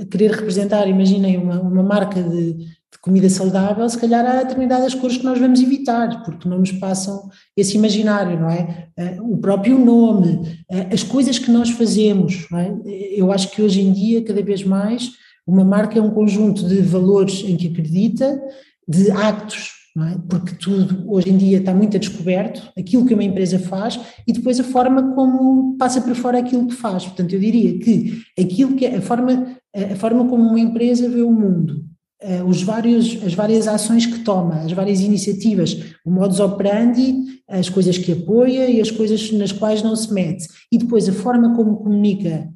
[0.10, 5.18] querer representar, imaginem uma, uma marca de, de comida saudável, se calhar há determinadas cores
[5.18, 8.88] que nós vamos evitar, porque não nos passam esse imaginário, não é?
[8.96, 12.74] Eh, o próprio nome, eh, as coisas que nós fazemos, não é?
[13.16, 15.12] Eu acho que hoje em dia, cada vez mais,
[15.46, 18.42] uma marca é um conjunto de valores em que acredita,
[18.88, 20.18] de actos é?
[20.30, 24.34] porque tudo hoje em dia está muito a descoberto, aquilo que uma empresa faz e
[24.34, 27.06] depois a forma como passa por fora aquilo que faz.
[27.06, 31.22] Portanto, eu diria que aquilo que é a forma, a forma como uma empresa vê
[31.22, 31.86] o mundo,
[32.20, 37.70] eh, os vários, as várias ações que toma, as várias iniciativas, o modus operandi, as
[37.70, 41.56] coisas que apoia e as coisas nas quais não se mete, e depois a forma
[41.56, 42.50] como comunica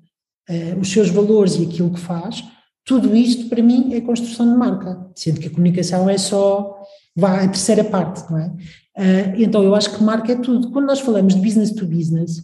[0.49, 2.43] uh, os seus valores e aquilo que faz,
[2.83, 6.75] tudo isto para mim é construção de marca, sendo que a comunicação é só
[7.15, 8.47] vá a terceira parte, não é?
[8.97, 10.71] Uh, então eu acho que marca é tudo.
[10.71, 12.43] Quando nós falamos de business to business,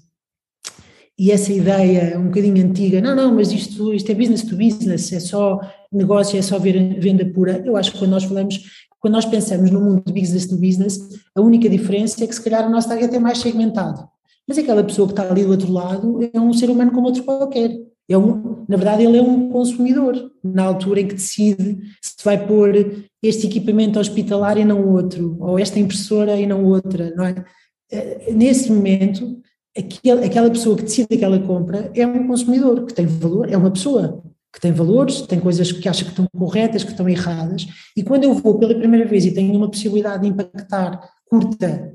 [1.20, 5.12] e essa ideia um bocadinho antiga, não, não, mas isto, isto é business to business,
[5.12, 5.60] é só
[5.92, 7.64] negócio, é só venda pura.
[7.66, 8.60] Eu acho que quando nós falamos,
[9.00, 11.00] quando nós pensamos no mundo de business to business,
[11.36, 14.08] a única diferença é que se calhar o nosso target é mais segmentado.
[14.48, 17.24] Mas aquela pessoa que está ali do outro lado é um ser humano como outro
[17.24, 17.72] qualquer.
[18.10, 22.46] É um, na verdade, ele é um consumidor, na altura em que decide se vai
[22.48, 22.74] pôr
[23.22, 27.44] este equipamento hospitalar e não outro, ou esta impressora e não outra, não é?
[27.92, 29.42] Eh, nesse momento,
[29.76, 34.24] aquela pessoa que decide aquela compra é um consumidor que tem valor, é uma pessoa
[34.54, 38.24] que tem valores, tem coisas que acha que estão corretas, que estão erradas, e quando
[38.24, 41.94] eu vou pela primeira vez e tenho uma possibilidade de impactar curta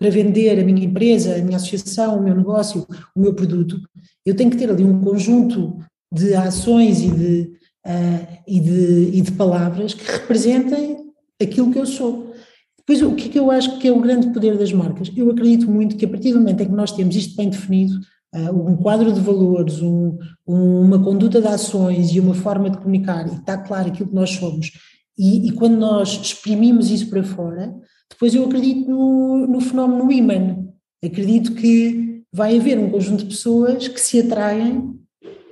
[0.00, 3.78] para vender a minha empresa, a minha associação, o meu negócio, o meu produto,
[4.24, 5.76] eu tenho que ter ali um conjunto
[6.10, 7.52] de ações e de,
[7.86, 10.96] uh, e de, e de palavras que representem
[11.40, 12.34] aquilo que eu sou.
[12.78, 15.12] Depois, o que é que eu acho que é o grande poder das marcas?
[15.14, 18.00] Eu acredito muito que a partir do momento em que nós temos isto bem definido,
[18.34, 23.28] uh, um quadro de valores, um, uma conduta de ações e uma forma de comunicar,
[23.28, 24.72] e está claro aquilo que nós somos,
[25.18, 27.74] e, e quando nós exprimimos isso para fora,
[28.10, 30.58] depois eu acredito no, no fenómeno imã.
[31.02, 34.94] Acredito que vai haver um conjunto de pessoas que se atraem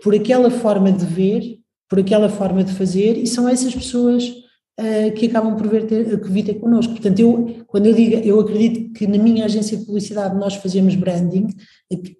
[0.02, 5.12] por aquela forma de ver, por aquela forma de fazer, e são essas pessoas uh,
[5.16, 6.92] que acabam por vir ter, que vir connosco.
[6.92, 10.94] Portanto, eu, quando eu digo, eu acredito que na minha agência de publicidade nós fazemos
[10.94, 11.48] branding,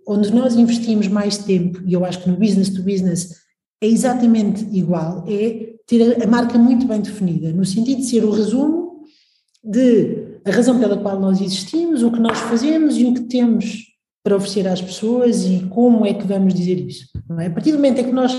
[0.06, 3.36] onde nós investimos mais tempo, e eu acho que no business to business
[3.82, 8.30] é exatamente igual, é ter a marca muito bem definida, no sentido de ser o
[8.30, 9.02] resumo
[9.62, 13.86] de a razão pela qual nós existimos, o que nós fazemos e o que temos
[14.22, 17.06] para oferecer às pessoas e como é que vamos dizer isso.
[17.38, 17.46] É?
[17.46, 18.32] A partir do momento em que nós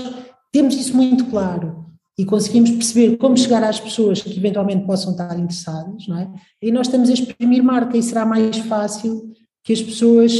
[0.52, 1.86] temos isso muito claro
[2.18, 6.30] e conseguimos perceber como chegar às pessoas que eventualmente possam estar interessadas, não é?
[6.62, 9.32] e nós estamos a exprimir marca e será mais fácil
[9.64, 10.32] que as pessoas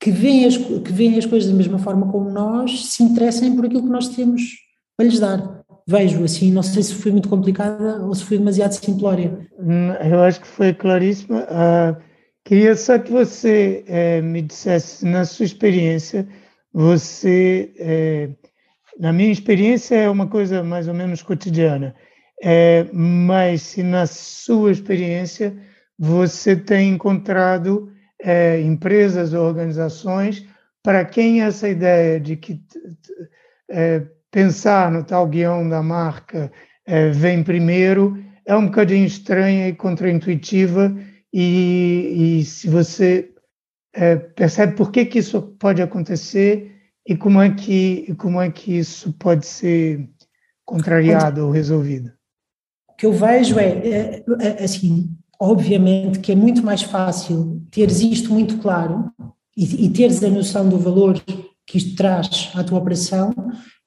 [0.00, 3.66] que veem as, que veem as coisas da mesma forma como nós se interessem por
[3.66, 4.42] aquilo que nós temos
[4.96, 5.55] para lhes dar.
[5.86, 9.38] Vejo assim, não sei se foi muito complicada ou se foi demasiado simplória.
[9.58, 11.42] Hum, eu acho que foi claríssima.
[11.44, 12.06] Uh,
[12.46, 16.28] Queria só que você é, me dissesse, na sua experiência,
[16.72, 18.28] você, é,
[19.00, 21.92] na minha experiência, é uma coisa mais ou menos cotidiana,
[22.40, 25.56] é, mas se na sua experiência
[25.98, 27.92] você tem encontrado
[28.64, 30.46] empresas ou organizações
[30.82, 32.60] para quem essa ideia de que
[34.36, 36.52] pensar no tal guião da marca
[37.14, 40.94] vem primeiro é um bocadinho estranha e contraintuitiva
[41.32, 43.30] e, e se você
[43.94, 46.70] é, percebe por que, que isso pode acontecer
[47.08, 50.06] e como é que, como é que isso pode ser
[50.66, 52.12] contrariado ou resolvido.
[52.90, 58.00] O que eu vejo é, é, é, assim, obviamente que é muito mais fácil teres
[58.00, 59.10] isto muito claro
[59.56, 61.18] e, e teres a noção do valor
[61.66, 63.32] que isto traz à tua operação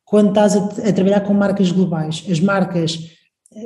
[0.09, 2.25] quando estás a, a trabalhar com marcas globais.
[2.27, 2.97] As marcas,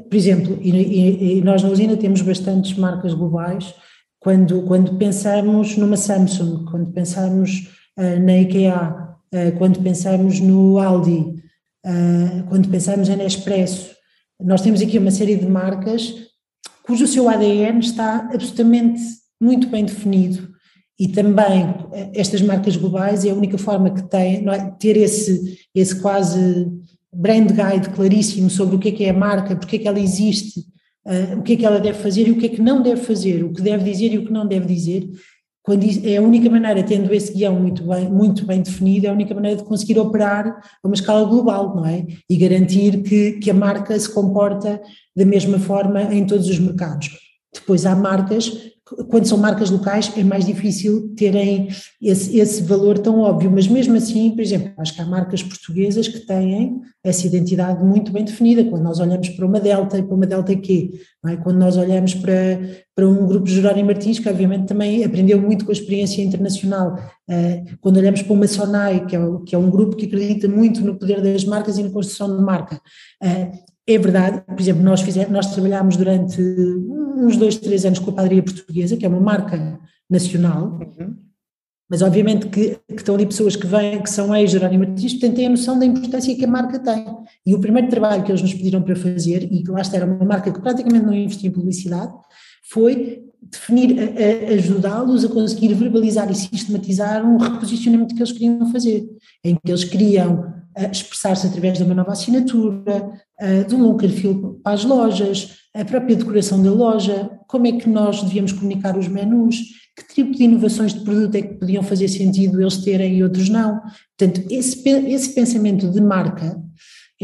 [0.10, 3.74] por exemplo, e, e, e, nós na usina temos bastantes marcas globais,
[4.20, 8.94] quando, quando pensamos numa Samsung, quando pensamos uh, na IKEA,
[9.34, 11.34] uh, quando pensamos no Aldi,
[11.86, 13.96] uh, quando pensamos na Nespresso,
[14.42, 16.14] nós temos aqui uma série de marcas
[16.86, 19.02] cujo seu ADN está absolutamente
[19.42, 20.53] muito bem definido
[21.00, 21.74] e também
[22.14, 24.72] estas marcas globais é a única forma que têm é?
[24.80, 26.72] ter esse, esse quase
[27.14, 30.00] brand guide claríssimo sobre o que é que é a marca, porque é que ela
[30.00, 30.60] existe,
[31.06, 33.02] uh, o que é que ela deve fazer e o que é que não deve
[33.02, 35.10] fazer, o que deve dizer e o que não deve dizer,
[35.64, 39.14] quando é a única maneira, tendo esse guião muito bem, muito bem definido, é a
[39.14, 42.06] única maneira de conseguir operar a uma escala global, não é?
[42.30, 44.82] E garantir que, que a marca se comporta
[45.16, 47.23] da mesma forma em todos os mercados.
[47.54, 48.74] Depois há marcas
[49.10, 51.70] quando são marcas locais é mais difícil terem
[52.02, 56.08] esse, esse, valor tão óbvio, mas mesmo assim, por exemplo, acho que há marcas portuguesas
[56.08, 60.16] que têm essa identidade muito bem definida, quando nós olhamos para uma Delta e para
[60.16, 61.36] uma Delta Q, é?
[61.38, 62.34] quando nós olhamos para,
[62.96, 66.96] para um grupo de Jerónimo Martins, que obviamente também aprendeu muito com a experiência internacional,
[67.30, 70.82] uh, quando olhamos para uma Sonai, que é, que é um grupo que acredita muito
[70.82, 72.82] no poder das marcas e na construção de marca,
[73.24, 73.52] uh,
[73.88, 78.14] é verdade, por exemplo, nós, fizemos, nós trabalhámos durante uns dois, três anos com a
[78.14, 81.16] padaria portuguesa, que é uma marca nacional, uhum.
[81.90, 85.48] mas obviamente que, que, estão ali pessoas que vêm, que são ex-Jerónimo Martins, portanto têm
[85.48, 87.06] a noção da importância que a marca tem.
[87.46, 90.06] E o primeiro trabalho que eles nos pediram para fazer, e que lá está, era
[90.06, 92.14] uma marca que praticamente não investia em publicidade,
[92.70, 93.98] foi definir,
[94.54, 99.06] ajudá-los a conseguir verbalizar e sistematizar um reposicionamento que eles queriam fazer,
[99.44, 103.12] em que eles queriam expressar-se através de uma nova assinatura,
[103.68, 108.22] de um perfil para as lojas, a própria decoração da loja, como é que nós
[108.22, 109.58] devíamos comunicar os menus,
[109.96, 113.50] que tipo de inovações de produto é que podiam fazer sentido eles terem e outros
[113.50, 113.80] não.
[114.18, 116.60] Portanto, esse, esse pensamento de marca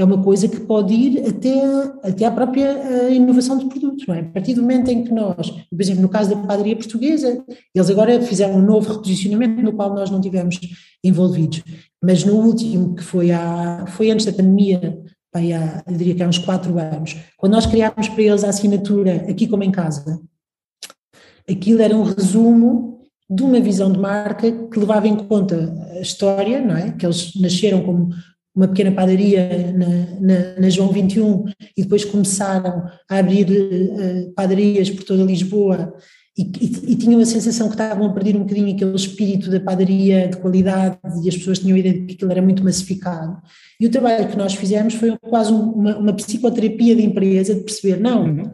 [0.02, 1.62] é uma coisa que pode ir até,
[2.04, 4.20] até à própria inovação de produtos, não é?
[4.20, 7.90] A partir do momento em que nós, por exemplo, no caso da padaria portuguesa, eles
[7.90, 10.60] agora fizeram um novo reposicionamento no qual nós não tivemos
[11.04, 11.64] envolvidos,
[12.04, 15.02] mas no último, que foi, há, foi antes da pandemia,
[15.34, 18.50] bem, há, eu diria que há uns quatro anos, quando nós criámos para eles a
[18.50, 20.20] assinatura Aqui Como em Casa,
[21.50, 26.62] aquilo era um resumo de uma visão de marca que levava em conta a história,
[26.62, 26.92] não é?
[26.92, 28.10] Que eles nasceram como
[28.56, 29.88] uma pequena padaria na,
[30.20, 31.46] na, na, João 21
[31.78, 35.94] e depois começaram a abrir uh, padarias por toda Lisboa
[36.38, 39.60] e, e, e, tinham a sensação que estavam a perder um bocadinho aquele espírito da
[39.60, 43.38] padaria de qualidade e as pessoas tinham a ideia de que aquilo era muito massificado.
[43.80, 48.00] E o trabalho que nós fizemos foi quase uma, uma psicoterapia de empresa, de perceber,
[48.00, 48.52] não, uhum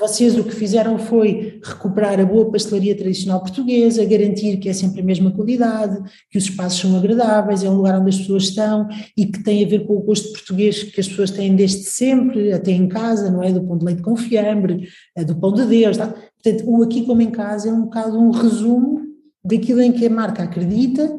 [0.00, 5.00] vocês o que fizeram foi recuperar a boa pastelaria tradicional portuguesa, garantir que é sempre
[5.00, 8.88] a mesma qualidade, que os espaços são agradáveis, é um lugar onde as pessoas estão
[9.16, 12.52] e que tem a ver com o gosto português que as pessoas têm desde sempre,
[12.52, 13.52] até em casa, não é?
[13.52, 15.96] Do pão de leite com fiambre, é do pão de Deus.
[15.96, 16.08] Tá?
[16.08, 19.02] Portanto, o aqui como em casa é um bocado um resumo
[19.44, 21.18] daquilo em que a marca acredita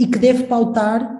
[0.00, 1.18] e que deve pautar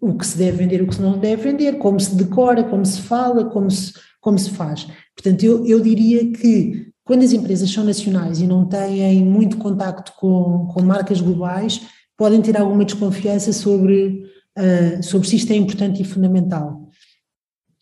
[0.00, 2.84] o que se deve vender, o que se não deve vender, como se decora, como
[2.84, 4.86] se fala, como se, como se faz.
[5.14, 10.12] Portanto, eu, eu diria que quando as empresas são nacionais e não têm muito contacto
[10.16, 11.82] com, com marcas globais,
[12.16, 14.24] podem ter alguma desconfiança sobre,
[14.58, 16.88] uh, sobre se isto é importante e fundamental.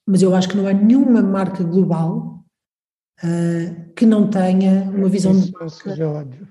[0.06, 2.44] Mas eu acho que não há nenhuma marca global
[3.22, 6.48] uh, que não tenha uma visão Isso de marca, seja óbvio.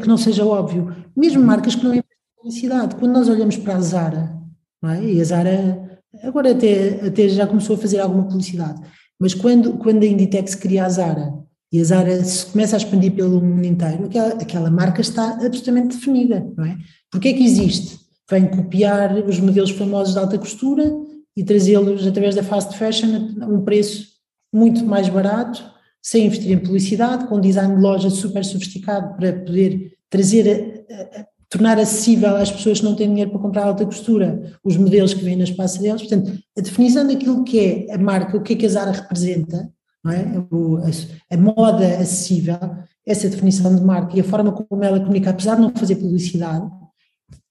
[0.00, 0.96] que não seja óbvio.
[1.14, 2.02] Mesmo marcas que não em
[2.36, 2.96] publicidade.
[2.96, 4.38] Quando nós olhamos para a Zara,
[4.84, 5.04] é?
[5.04, 8.80] e a Zara agora até, até já começou a fazer alguma publicidade,
[9.18, 11.32] mas quando, quando a Inditex cria a Zara
[11.72, 15.96] e a Zara se começa a expandir pelo mundo inteiro, aquela, aquela marca está absolutamente
[15.96, 16.78] definida, não é?
[17.10, 17.98] Porque é que existe?
[18.30, 20.90] Vem copiar os modelos famosos de alta costura
[21.36, 24.08] e trazê-los através da fast fashion a um preço
[24.52, 25.62] muito mais barato,
[26.02, 31.26] sem investir em publicidade, com design de loja super sofisticado para poder trazer a, a,
[31.48, 35.24] tornar acessível às pessoas que não têm dinheiro para comprar alta costura os modelos que
[35.24, 36.02] vêm nas passarelas.
[36.02, 39.70] Portanto, a definição daquilo que é a marca, o que é que a Zara representa,
[40.04, 40.46] não é?
[40.50, 42.58] O, a, a, moda acessível,
[43.06, 46.68] essa definição de marca e a forma como ela comunica, apesar de não fazer publicidade,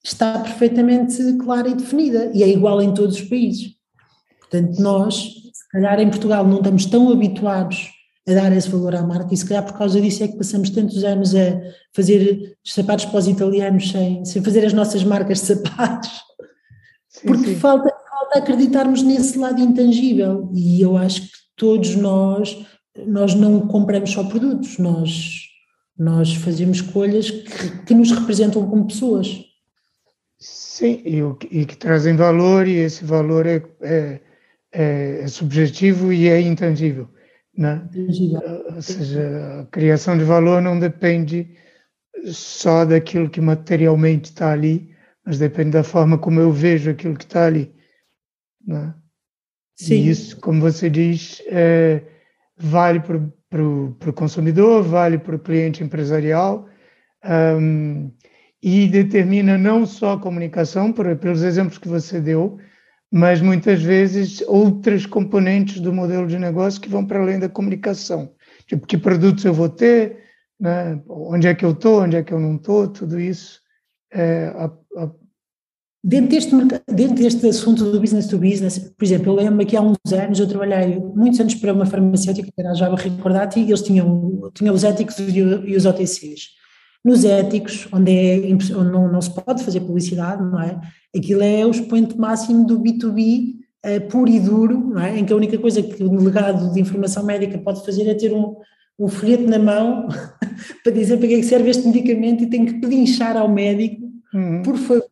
[0.03, 3.75] está perfeitamente clara e definida e é igual em todos os países.
[4.39, 7.96] Portanto, nós, se calhar em Portugal, não estamos tão habituados
[8.27, 10.69] a dar esse valor à marca e se calhar por causa disso é que passamos
[10.69, 11.61] tantos anos a
[11.93, 16.11] fazer sapatos para os italianos sem, sem fazer as nossas marcas de sapatos,
[17.07, 17.55] sim, porque sim.
[17.55, 22.65] Falta, falta acreditarmos nesse lado intangível e eu acho que todos nós,
[23.05, 25.43] nós não compramos só produtos, nós,
[25.97, 29.47] nós fazemos escolhas que, que nos representam como pessoas.
[30.37, 34.21] Sim, e, e que trazem valor, e esse valor é, é,
[34.71, 37.09] é, é subjetivo e é intangível.
[37.57, 37.89] Né?
[38.75, 41.49] Ou seja, a criação de valor não depende
[42.25, 47.23] só daquilo que materialmente está ali, mas depende da forma como eu vejo aquilo que
[47.23, 47.73] está ali.
[48.65, 48.93] Né?
[49.75, 49.95] Sim.
[49.95, 52.01] E isso, como você diz, é,
[52.57, 56.67] vale para o consumidor, vale para o cliente empresarial
[57.59, 58.11] um,
[58.61, 62.59] e determina não só a comunicação, por, pelos exemplos que você deu,
[63.11, 68.31] mas muitas vezes outras componentes do modelo de negócio que vão para além da comunicação.
[68.65, 70.17] Tipo, que produtos eu vou ter,
[70.59, 71.01] né?
[71.07, 73.61] onde é que eu estou, onde é que eu não estou, tudo isso.
[74.11, 74.65] É, a,
[74.97, 75.11] a...
[76.03, 76.51] Dentro, deste,
[76.87, 80.39] dentro deste assunto do business to business, por exemplo, eu lembro que há uns anos
[80.39, 84.51] eu trabalhei muitos anos para uma farmacêutica, que era a Java Recordati, e eles tinham,
[84.53, 86.56] tinham os éticos e os OTCs.
[87.07, 90.77] Nos éticos, onde, é, onde não, não, se pode fazer publicidade, não é?
[91.15, 95.17] Aquilo é o expoente máximo do B2B uh, eh, puro e duro, não é?
[95.17, 98.33] Em que a única coisa que o delegado de informação médica pode fazer é ter
[98.33, 98.57] um,
[98.99, 100.09] um folheto na mão
[100.83, 104.05] para dizer para que é que serve este medicamento e tem que pedinchar ao médico,
[104.33, 104.61] uhum.
[104.61, 105.05] por favor,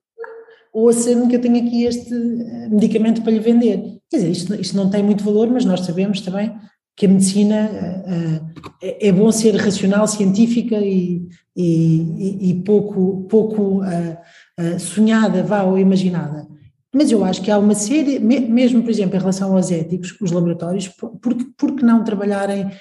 [0.74, 4.00] ouça-me que eu tenho aqui este eh, medicamento para lhe vender.
[4.10, 6.54] Quer dizer, isto, isto não tem muito valor, mas nós sabemos também
[6.96, 14.80] que a medicina uh, é bom ser racional, científica e, e, e pouco, pouco uh,
[14.80, 16.48] sonhada, vá, ou imaginada.
[16.94, 20.32] Mas eu acho que há uma série, mesmo por exemplo em relação aos éticos, os
[20.32, 22.72] laboratórios, por, que não trabalharem,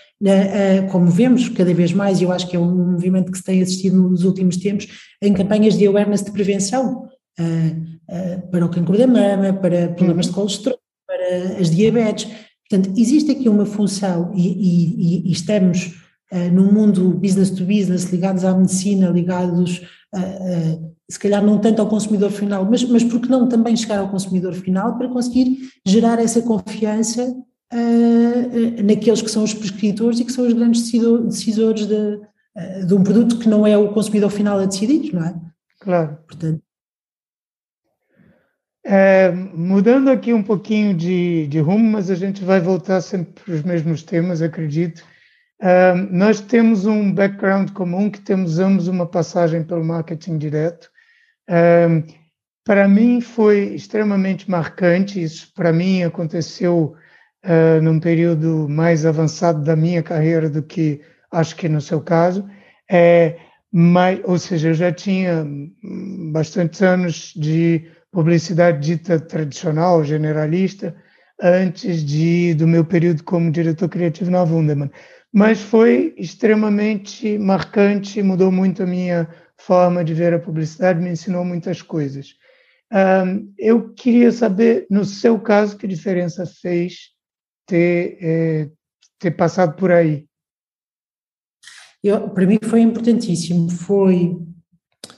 [0.93, 3.97] como vemos cada vez mais, eu acho que é um movimento que se tem assistido
[3.97, 4.87] nos últimos tempos,
[5.21, 7.09] em campanhas de awareness de prevenção,
[8.53, 12.29] para o cancro da mama, para problemas de colesterol, para as diabetes,
[12.69, 15.95] Portanto, existe aqui uma função e, e, e estamos
[16.33, 19.83] uh, num mundo business to business, ligados à medicina, ligados,
[20.15, 23.99] uh, uh, se calhar não tanto ao consumidor final, mas, mas porque não também chegar
[23.99, 27.35] ao consumidor final para conseguir gerar essa confiança
[28.85, 32.21] naqueles que são os prescritores e que são os grandes decisores de,
[32.87, 35.35] de um produto que não é o consumidor final a decidir, não é?
[35.81, 36.17] Claro.
[36.27, 36.63] Portanto,
[38.85, 43.55] é, mudando aqui um pouquinho de, de, rumo, mas a gente vai voltar sempre para
[43.55, 45.03] os mesmos temas, acredito.
[45.61, 50.91] É, nós temos um background comum, que temos ambos uma passagem pelo marketing direto.
[51.49, 52.03] É,
[52.63, 56.95] para mim foi extremamente marcante, isso para mim aconteceu
[57.43, 62.47] é, num período mais avançado da minha carreira do que acho que no seu caso.
[62.91, 63.37] É,
[63.73, 65.47] mas, ou seja, eu já tinha
[66.33, 70.95] bastantes anos de publicidade dita tradicional, generalista,
[71.43, 74.91] antes de do meu período como diretor criativo na Wunderman.
[75.33, 81.45] Mas foi extremamente marcante, mudou muito a minha forma de ver a publicidade, me ensinou
[81.45, 82.37] muitas coisas.
[82.93, 87.11] Um, eu queria saber, no seu caso, que diferença fez
[87.67, 88.71] ter, é,
[89.19, 90.27] ter passado por aí?
[92.03, 94.37] Eu, para mim foi importantíssimo, foi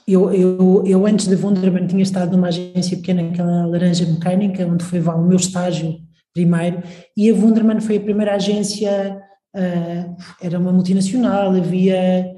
[0.07, 4.85] eu, eu, eu antes da Wunderman tinha estado numa agência pequena, aquela Laranja Mecânica, onde
[4.85, 5.99] foi o meu estágio
[6.33, 6.83] primeiro,
[7.16, 9.18] e a Wunderman foi a primeira agência,
[9.57, 12.31] uh, era uma multinacional, havia,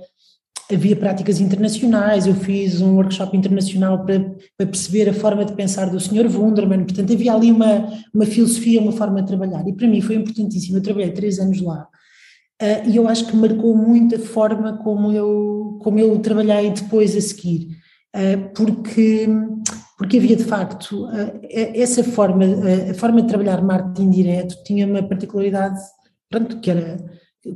[0.72, 4.20] havia práticas internacionais, eu fiz um workshop internacional para,
[4.56, 6.26] para perceber a forma de pensar do Sr.
[6.26, 10.14] Wunderman, portanto havia ali uma, uma filosofia, uma forma de trabalhar, e para mim foi
[10.14, 11.86] importantíssimo, eu trabalhei três anos lá,
[12.86, 17.20] e eu acho que marcou muito a forma como eu, como eu trabalhei depois a
[17.20, 17.68] seguir,
[18.16, 19.28] uh, porque,
[19.96, 22.44] porque havia de facto uh, essa forma,
[22.90, 25.78] a forma de trabalhar marketing direto tinha uma particularidade,
[26.28, 26.96] pronto, que era,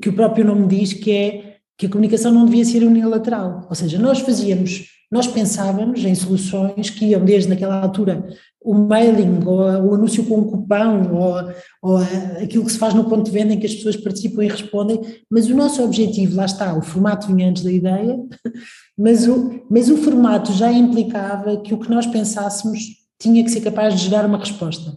[0.01, 3.75] que o próprio nome diz, que é que a comunicação não devia ser unilateral, ou
[3.75, 8.25] seja, nós fazíamos, nós pensávamos em soluções que iam desde naquela altura
[8.65, 11.97] o mailing, ou o anúncio com um cupão, ou, ou
[12.43, 15.01] aquilo que se faz no ponto de venda em que as pessoas participam e respondem,
[15.31, 18.19] mas o nosso objetivo, lá está, o formato vinha antes da ideia,
[18.97, 22.81] mas o, mas o formato já implicava que o que nós pensássemos
[23.21, 24.97] tinha que ser capaz de gerar uma resposta.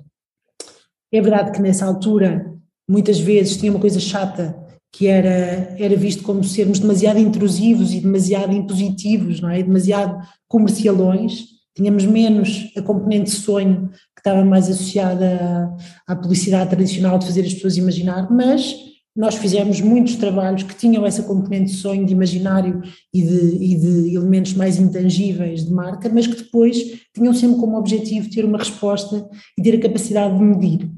[1.11, 2.53] É verdade que nessa altura,
[2.89, 4.55] muitas vezes, tinha uma coisa chata,
[4.91, 9.61] que era, era visto como sermos demasiado intrusivos e demasiado impositivos, não é?
[9.61, 10.17] demasiado
[10.47, 17.25] comercialões, tínhamos menos a componente sonho que estava mais associada à, à publicidade tradicional de
[17.25, 18.75] fazer as pessoas imaginar, mas
[19.15, 22.81] nós fizemos muitos trabalhos que tinham essa componente de sonho, de imaginário
[23.13, 26.77] e de, e de, elementos mais intangíveis de marca, mas que depois
[27.13, 29.25] tinham sempre como objetivo ter uma resposta
[29.57, 30.91] e ter a capacidade de medir.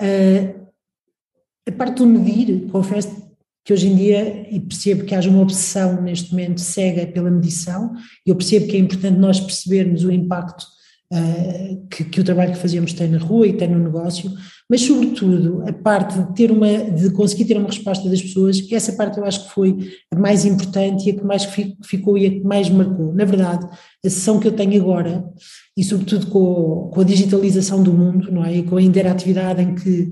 [0.00, 0.68] Uh,
[1.68, 3.27] a parte do medir, confesso
[3.68, 7.92] que hoje em dia, e percebo que haja uma obsessão neste momento cega pela medição,
[8.24, 10.64] eu percebo que é importante nós percebermos o impacto
[11.12, 14.32] uh, que, que, o trabalho que fazemos tem na rua e tem no negócio,
[14.70, 18.94] mas sobretudo a parte de ter uma, de conseguir ter uma resposta das pessoas, essa
[18.94, 19.76] parte eu acho que foi
[20.10, 21.46] a mais importante e a que mais
[21.84, 23.12] ficou e a que mais marcou.
[23.12, 23.66] Na verdade,
[24.02, 25.22] a sessão que eu tenho agora,
[25.76, 28.56] e sobretudo com, com a digitalização do mundo, não é?
[28.56, 30.10] E com a interatividade em que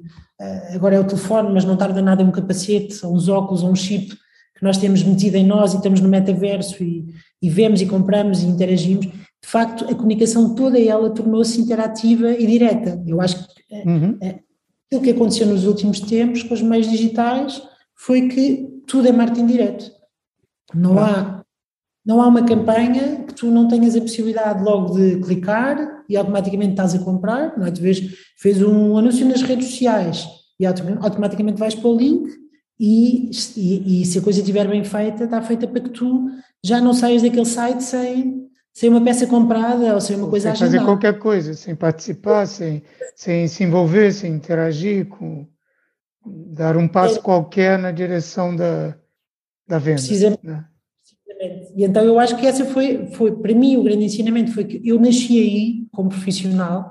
[0.74, 3.70] agora é o telefone, mas não tarda nada é um capacete, ou uns óculos, ou
[3.70, 4.16] um chip
[4.56, 8.42] que nós temos metido em nós e estamos no metaverso e, e vemos e compramos
[8.42, 13.02] e interagimos, de facto a comunicação toda ela tornou-se interativa e direta.
[13.06, 14.18] Eu acho que eh, uhum.
[14.20, 14.40] Eh,
[14.86, 17.62] aquilo que aconteceu nos últimos tempos com os meios digitais
[17.94, 19.90] foi que tudo é marketing direto.
[20.74, 21.35] Não há
[22.06, 26.70] não há uma campanha que tu não tenhas a possibilidade logo de clicar e automaticamente
[26.70, 27.70] estás a comprar, não é?
[27.72, 28.00] Tu vês,
[28.38, 30.28] fez um anúncio nas redes sociais
[30.58, 32.30] e automaticamente vais para o link
[32.78, 36.26] e, e, e, se a coisa estiver bem feita, está feita para que tu
[36.62, 40.58] já não saias daquele site sem, sem uma peça comprada ou sem uma coisa sem
[40.58, 42.82] fazer qualquer coisa, sem participar, sem,
[43.16, 45.46] sem se envolver, sem interagir, com,
[46.24, 48.94] dar um passo é, qualquer na direção da,
[49.66, 49.96] da venda.
[49.96, 50.66] Precisa, né?
[51.76, 54.80] E então eu acho que essa foi, foi, para mim, o grande ensinamento foi que
[54.82, 56.90] eu nasci aí como profissional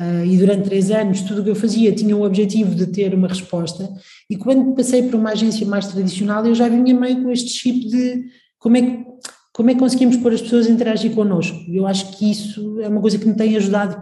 [0.00, 3.12] uh, e durante três anos tudo o que eu fazia tinha o objetivo de ter
[3.12, 3.90] uma resposta
[4.30, 7.88] e quando passei para uma agência mais tradicional eu já vinha meio com este chip
[7.88, 8.24] de
[8.56, 9.04] como é que,
[9.52, 11.58] como é que conseguimos pôr as pessoas a interagir connosco.
[11.68, 14.00] Eu acho que isso é uma coisa que me tem ajudado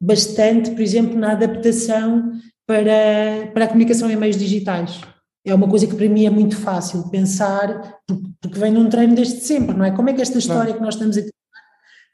[0.00, 2.30] bastante, por exemplo, na adaptação
[2.64, 5.00] para, para a comunicação em meios digitais
[5.44, 8.00] é uma coisa que para mim é muito fácil pensar,
[8.40, 9.90] porque vem num treino desde sempre, não é?
[9.90, 11.22] Como é que esta história que nós estamos a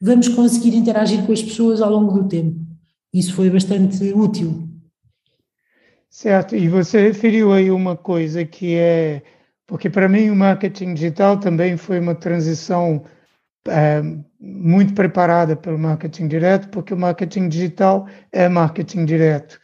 [0.01, 2.59] vamos conseguir interagir com as pessoas ao longo do tempo?
[3.13, 4.69] Isso foi bastante útil.
[6.09, 9.23] Certo, e você referiu aí uma coisa que é,
[9.67, 13.05] porque para mim o marketing digital também foi uma transição
[13.69, 14.03] é,
[14.41, 19.61] muito preparada pelo marketing direto, porque o marketing digital é marketing direto.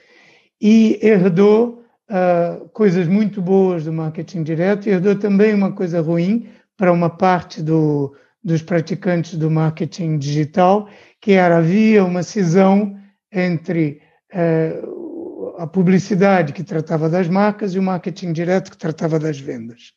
[0.60, 6.48] E herdou uh, coisas muito boas do marketing direto e herdou também uma coisa ruim
[6.76, 10.88] para uma parte do, dos praticantes do marketing digital,
[11.20, 12.96] que era havia uma cisão
[13.32, 14.00] entre
[14.32, 19.92] uh, a publicidade que tratava das marcas e o marketing direto que tratava das vendas.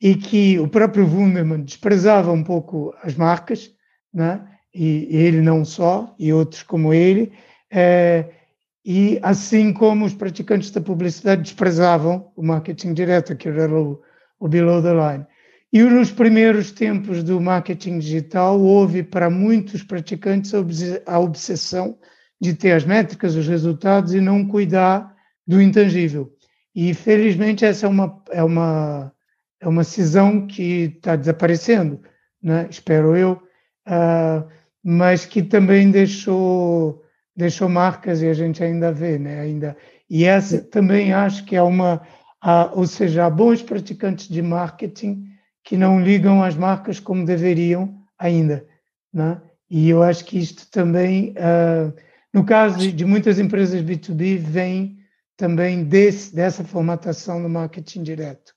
[0.00, 3.70] E que o próprio Wunderman desprezava um pouco as marcas,
[4.12, 4.46] né?
[4.74, 7.32] e, e ele não só, e outros como ele,
[7.70, 8.24] eh,
[8.84, 14.00] e assim como os praticantes da publicidade desprezavam o marketing direto, que era o,
[14.38, 15.26] o below the line.
[15.72, 20.52] E nos primeiros tempos do marketing digital, houve para muitos praticantes
[21.06, 21.96] a obsessão
[22.40, 25.14] de ter as métricas, os resultados e não cuidar
[25.46, 26.32] do intangível.
[26.74, 29.12] E felizmente essa é uma, é uma,
[29.60, 32.00] é uma cisão que está desaparecendo,
[32.42, 32.66] né?
[32.70, 33.32] espero eu,
[33.86, 34.48] uh,
[34.82, 37.04] mas que também deixou
[37.36, 39.40] deixou marcas e a gente ainda vê, né?
[39.40, 39.76] Ainda
[40.08, 42.02] e essa também acho que é uma,
[42.40, 45.24] a, ou seja, há bons praticantes de marketing
[45.62, 48.66] que não ligam às marcas como deveriam ainda,
[49.12, 49.40] né?
[49.70, 51.94] E eu acho que isto também, uh,
[52.34, 54.98] no caso de muitas empresas B2B, vem
[55.36, 58.52] também desse, dessa formatação no marketing direto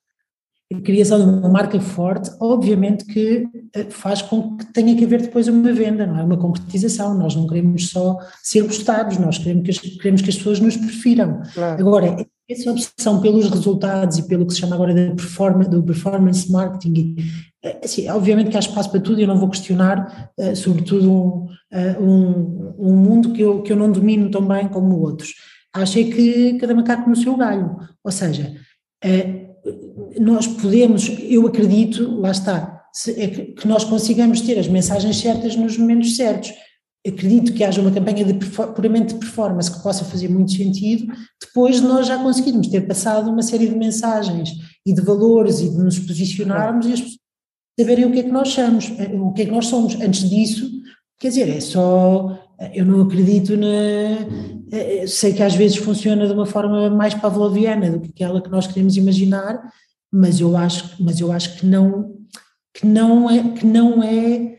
[0.77, 5.21] a criação de uma marca forte, obviamente que eh, faz com que tenha que haver
[5.21, 6.23] depois uma venda, não é?
[6.23, 7.17] Uma concretização.
[7.17, 10.77] Nós não queremos só ser gostados, nós queremos que as, queremos que as pessoas nos
[10.77, 11.41] prefiram.
[11.53, 11.81] Claro.
[11.81, 16.51] Agora, essa obsessão pelos resultados e pelo que se chama agora de performance, do performance
[16.51, 17.15] marketing,
[17.63, 21.11] eh, assim, obviamente que há espaço para tudo e eu não vou questionar, uh, sobretudo
[21.11, 25.33] um, uh, um, um, mundo que eu, que eu não domino tão bem como outros.
[25.73, 28.55] Acho é que cada macaco no seu galho, ou seja,
[29.03, 29.42] uh,
[30.19, 32.81] nós podemos, eu acredito, lá está,
[33.15, 36.51] é que nós consigamos ter as mensagens certas nos momentos certos.
[37.05, 38.33] Acredito que haja uma campanha de
[38.75, 41.11] puramente de performance que possa fazer muito sentido,
[41.41, 44.51] depois de nós já conseguirmos ter passado uma série de mensagens
[44.85, 47.19] e de valores e de nos posicionarmos e as pessoas
[47.79, 49.95] saberem o que é que nós somos, eh, o que é que nós somos.
[49.95, 50.69] Antes disso,
[51.19, 52.39] quer dizer, é só
[52.73, 53.67] eu não acredito na.
[54.71, 58.49] Eh, sei que às vezes funciona de uma forma mais pavloviana do que aquela que
[58.49, 59.61] nós queremos imaginar,
[60.13, 62.13] mas eu acho, mas eu acho que não,
[62.71, 64.57] que não é, que não é,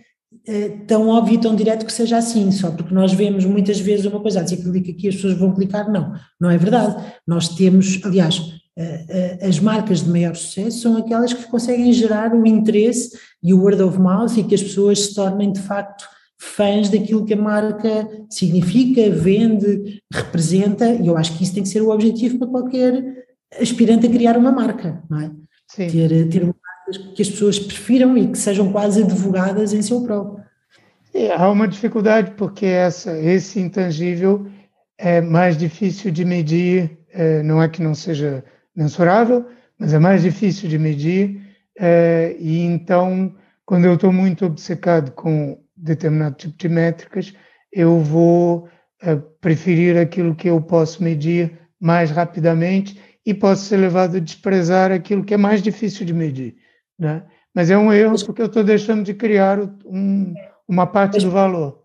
[0.48, 4.04] é tão óbvio e tão direto que seja assim, só porque nós vemos muitas vezes
[4.04, 6.96] uma coisa, a dizer que clica aqui as pessoas vão clicar, não, não é verdade.
[7.24, 8.42] Nós temos, aliás,
[8.76, 13.54] eh, eh, as marcas de maior sucesso são aquelas que conseguem gerar o interesse e
[13.54, 16.04] o word of mouth e que as pessoas se tornem de facto
[16.36, 21.68] fãs daquilo que a marca significa, vende, representa, e eu acho que isso tem que
[21.68, 23.24] ser o objetivo para qualquer
[23.60, 25.30] aspirante a criar uma marca, não é?
[25.68, 25.88] Sim.
[25.88, 30.44] Ter, ter marcas que as pessoas prefiram e que sejam quase advogadas em seu próprio.
[31.12, 34.46] É, há uma dificuldade porque essa, esse intangível
[34.98, 38.44] é mais difícil de medir, é, não é que não seja
[38.74, 39.46] mensurável,
[39.78, 41.40] mas é mais difícil de medir,
[41.78, 43.34] é, e então,
[43.64, 47.34] quando eu estou muito obcecado com determinado tipo de métricas,
[47.72, 48.68] eu vou
[49.02, 54.92] é, preferir aquilo que eu posso medir mais rapidamente e posso ser levado a desprezar
[54.92, 56.56] aquilo que é mais difícil de medir.
[56.98, 57.22] Né?
[57.54, 60.34] Mas é um erro porque eu estou deixando de criar um,
[60.68, 61.84] uma parte do valor.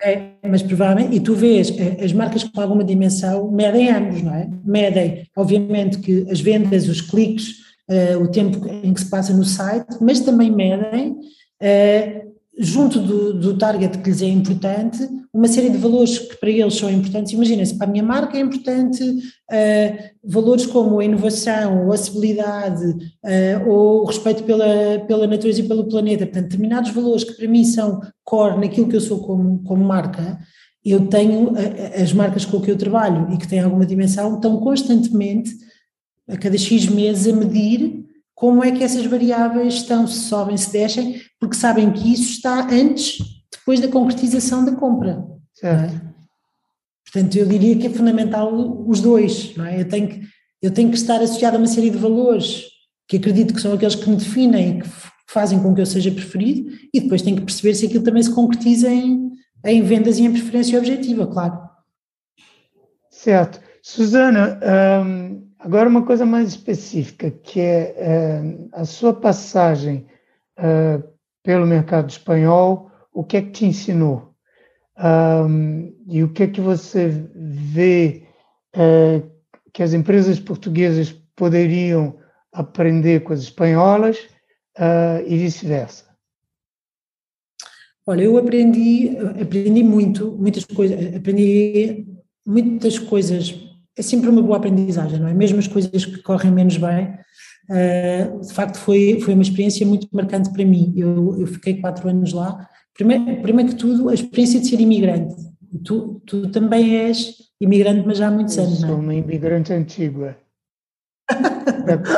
[0.00, 4.32] É, mas provavelmente, e tu vês, eh, as marcas com alguma dimensão medem ambos, não
[4.32, 4.48] é?
[4.64, 7.56] Medem, obviamente, que as vendas, os cliques,
[7.90, 12.28] uh, o tempo em que se passa no site, mas também medem uh,
[12.58, 16.74] junto do, do, target que lhes é importante, uma série de valores que para eles
[16.74, 17.32] são importantes.
[17.32, 23.68] Imagina-se, para a minha marca é importante uh, valores como a inovação, a acessibilidade uh,
[23.68, 26.26] ou o respeito pela, pela natureza e pelo planeta.
[26.26, 30.38] Portanto, determinados valores que para mim são core naquilo que eu sou como, como marca,
[30.84, 34.56] eu tenho uh, as marcas com que eu trabalho e que têm alguma dimensão, estão
[34.58, 35.52] constantemente,
[36.28, 38.07] a cada X meses, a medir
[38.38, 42.68] como é que essas variáveis estão, se sobem, se descem, porque sabem que isso está
[42.70, 43.18] antes,
[43.50, 45.26] depois da concretização da compra.
[45.52, 45.92] Certo.
[45.92, 46.00] É?
[47.04, 48.54] Portanto, eu diria que é fundamental
[48.86, 49.80] os dois, não é?
[49.80, 50.20] Eu tenho, que,
[50.62, 52.62] eu tenho que estar associado a uma série de valores
[53.08, 54.88] que acredito que são aqueles que me definem, que
[55.28, 58.32] fazem com que eu seja preferido, e depois tenho que perceber se aquilo também se
[58.32, 59.32] concretiza em,
[59.64, 61.58] em vendas e em preferência objetiva, claro.
[63.10, 63.60] Certo.
[63.82, 64.60] Susana,
[65.04, 70.06] hum, Agora, uma coisa mais específica, que é, é a sua passagem
[70.56, 71.02] é,
[71.42, 74.34] pelo mercado espanhol, o que é que te ensinou?
[74.96, 78.24] Um, e o que é que você vê
[78.72, 79.22] é,
[79.72, 82.18] que as empresas portuguesas poderiam
[82.52, 84.18] aprender com as espanholas
[84.78, 86.06] uh, e vice-versa?
[88.06, 92.06] Olha, eu aprendi, aprendi muito, muitas coisas, aprendi
[92.44, 93.67] muitas coisas
[93.98, 95.34] é sempre uma boa aprendizagem, não é?
[95.34, 97.18] Mesmo as coisas que correm menos bem,
[97.68, 100.94] uh, de facto foi, foi uma experiência muito marcante para mim.
[100.96, 102.68] Eu, eu fiquei quatro anos lá.
[102.94, 105.34] Primeiro, primeiro que tudo, a experiência de ser imigrante.
[105.84, 108.92] Tu, tu também és imigrante, mas já há muitos eu anos, não é?
[108.92, 110.38] Sou uma imigrante antiga.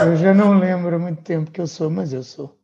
[0.07, 2.59] eu já não lembro há muito tempo que eu sou, mas eu sou.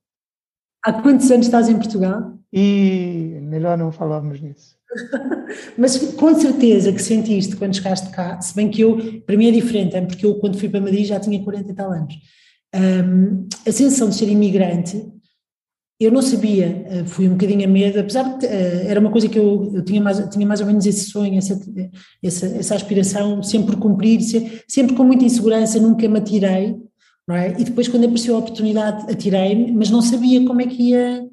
[0.85, 2.35] Há quantos anos estás em Portugal?
[2.53, 4.77] E melhor não falarmos nisso.
[5.77, 9.51] Mas com certeza que sentiste quando chegaste cá, se bem que eu, para mim é
[9.51, 12.15] diferente, é porque eu quando fui para Madrid já tinha 40 e tal anos.
[12.75, 15.05] Um, a sensação de ser imigrante,
[15.99, 18.49] eu não sabia, eh, fui um bocadinho a medo, apesar de uh,
[18.87, 21.59] era uma coisa que eu, eu tinha, mais, tinha mais ou menos esse sonho, essa,
[22.23, 24.21] essa, essa aspiração, sempre por cumprir,
[24.69, 26.77] sempre com muita insegurança, nunca me atirei,
[27.31, 27.49] é?
[27.59, 31.27] E depois quando apareceu a oportunidade atirei-me, mas não sabia como é que ia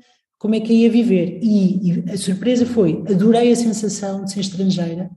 [0.43, 1.39] como é que ia viver.
[1.41, 5.09] E, e, a surpresa foi, adorei a sensação de ser estrangeira,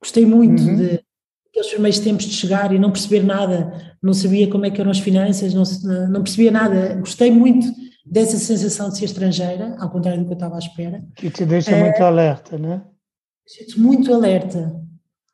[0.00, 0.76] gostei muito uhum.
[0.76, 1.04] de
[1.50, 3.70] aqueles primeiros tempos de chegar e não perceber nada,
[4.02, 5.62] não sabia como é que eram as finanças, não,
[6.08, 7.66] não percebia nada, gostei muito
[8.06, 11.04] dessa sensação de ser estrangeira, ao contrário do que eu estava à espera.
[11.16, 12.82] Que te deixa é, muito alerta, não é?
[13.46, 14.74] Deixa-te muito alerta,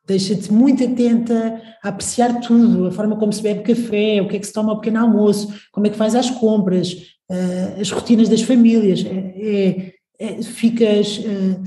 [0.05, 4.39] deixa-te muito atenta a apreciar tudo, a forma como se bebe café, o que é
[4.39, 6.93] que se toma ao pequeno almoço, como é que faz as compras,
[7.31, 11.63] uh, as rotinas das famílias, é, é, é ficas, uh,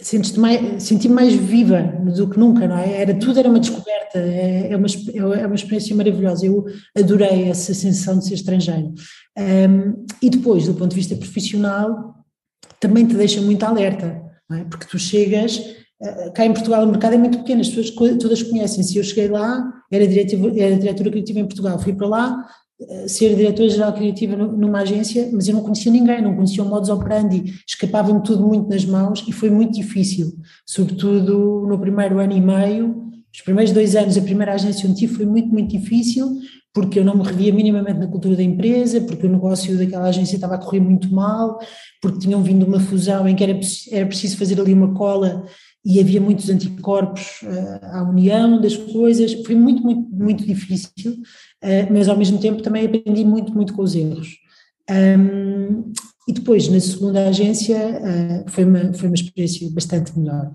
[0.00, 1.82] sentes-te mais, senti mais viva
[2.14, 3.02] do que nunca, não é?
[3.02, 4.86] Era, tudo era uma descoberta, é, é, uma,
[5.36, 6.64] é uma experiência maravilhosa, eu
[6.96, 8.92] adorei essa sensação de ser estrangeiro.
[9.36, 12.14] Um, e depois, do ponto de vista profissional,
[12.80, 14.22] também te deixa muito alerta,
[14.52, 14.64] é?
[14.64, 15.58] porque tu chegas,
[16.00, 19.04] uh, cá em Portugal o mercado é muito pequeno, as pessoas todas conhecem, se eu
[19.04, 22.67] cheguei lá, era, era diretora criativa em Portugal, fui para lá, eh,
[23.08, 27.60] ser diretora-geral criativa numa agência, mas eu não conhecia ninguém, não conhecia o modus operandi,
[27.66, 30.32] escapava-me tudo muito nas mãos e foi muito difícil,
[30.64, 35.14] sobretudo no primeiro ano e meio, os primeiros dois anos, a primeira agência onde tive
[35.14, 36.38] foi muito, muito difícil,
[36.72, 40.36] porque eu não me revia minimamente na cultura da empresa, porque o negócio daquela agência
[40.36, 41.58] estava a correr muito mal,
[42.00, 43.58] porque tinham vindo uma fusão em que era,
[43.90, 45.44] era preciso fazer ali uma cola
[45.84, 51.16] e havia muitos anticorpos uh, à união das coisas, foi muito, muito, muito difícil,
[51.90, 54.36] mas ao mesmo tempo também aprendi muito, muito com os erros.
[54.90, 55.92] Um,
[56.26, 60.50] e depois, na segunda agência, uh, foi, uma, foi uma experiência bastante melhor.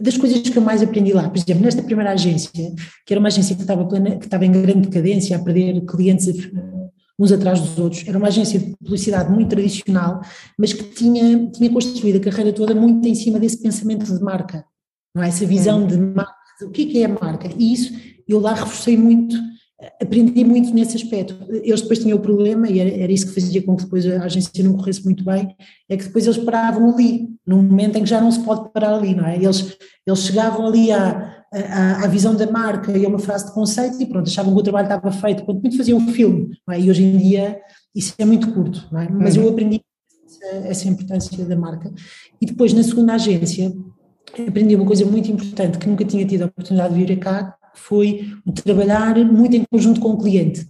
[0.00, 2.74] Das coisas que eu mais aprendi lá, por exemplo, nesta primeira agência,
[3.06, 6.28] que era uma agência que estava, plena, que estava em grande decadência, a perder clientes
[7.18, 10.20] uns atrás dos outros, era uma agência de publicidade muito tradicional,
[10.58, 14.64] mas que tinha, tinha construído a carreira toda muito em cima desse pensamento de marca
[15.16, 15.28] não é?
[15.28, 17.48] Essa visão de marca, o que é, que é a marca?
[17.56, 17.94] E isso
[18.28, 19.34] eu lá reforcei muito
[20.00, 21.36] aprendi muito nesse aspecto.
[21.50, 24.24] Eles depois tinham o problema, e era, era, isso que fazia com que depois a
[24.24, 25.54] agência não corresse muito bem,
[25.88, 28.94] é que depois eles paravam ali, num momento em que já não se pode parar
[28.94, 29.36] ali, não é?
[29.36, 33.52] Eles, eles chegavam ali à, à, à visão da marca e a uma frase de
[33.52, 36.74] conceito e pronto, achavam que o trabalho estava feito, quando muito faziam um filme, não
[36.74, 36.80] é?
[36.80, 37.60] E hoje em dia
[37.94, 39.08] isso é muito curto, não é?
[39.10, 39.44] Mas uhum.
[39.44, 39.82] eu aprendi
[40.26, 41.92] essa, essa importância da marca.
[42.40, 43.72] E depois, na segunda agência,
[44.46, 48.26] aprendi uma coisa muito importante que nunca tinha tido a oportunidade de vir cá, foi
[48.44, 50.66] o trabalhar muito em conjunto com o cliente.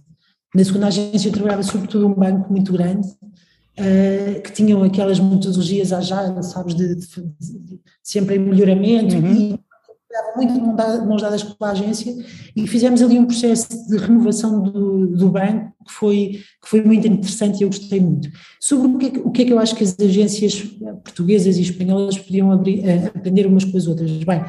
[0.55, 5.89] Na segunda agência eu trabalhava sobretudo um banco muito grande, uh, que tinham aquelas metodologias
[5.89, 7.05] já, sabes, de, de,
[7.39, 9.33] de, sempre em melhoramento uhum.
[9.33, 9.59] e
[10.35, 12.15] muito de mãos dadas com a agência
[12.55, 17.07] e fizemos ali um processo de renovação do, do banco que foi, que foi muito
[17.07, 18.29] interessante e eu gostei muito.
[18.59, 20.63] Sobre o que, é, o que é que eu acho que as agências
[21.03, 24.11] portuguesas e espanholas podiam abrir, uh, aprender umas com as outras.
[24.23, 24.43] Bem,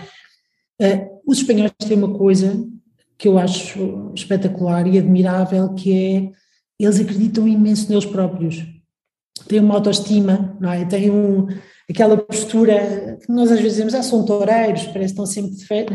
[0.80, 2.66] uh, os espanhóis têm uma coisa
[3.16, 6.30] que eu acho espetacular e admirável, que é
[6.78, 8.64] eles acreditam imenso neles próprios.
[9.48, 10.84] Têm uma autoestima, não é?
[10.84, 11.48] Têm um,
[11.90, 15.64] aquela postura que nós às vezes dizemos, ah, são toureiros, parece que estão sempre de
[15.64, 15.86] fé.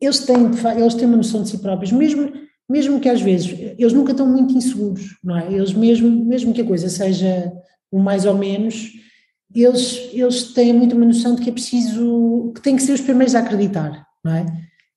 [0.00, 0.36] Eles têm,
[0.78, 2.32] eles têm uma noção de si próprios, mesmo,
[2.70, 5.52] mesmo que às vezes, eles nunca estão muito inseguros, não é?
[5.52, 7.52] Eles mesmo, mesmo que a coisa seja
[7.90, 8.92] o mais ou menos,
[9.54, 13.00] eles, eles têm muito uma noção de que é preciso, que têm que ser os
[13.00, 14.46] primeiros a acreditar, não é?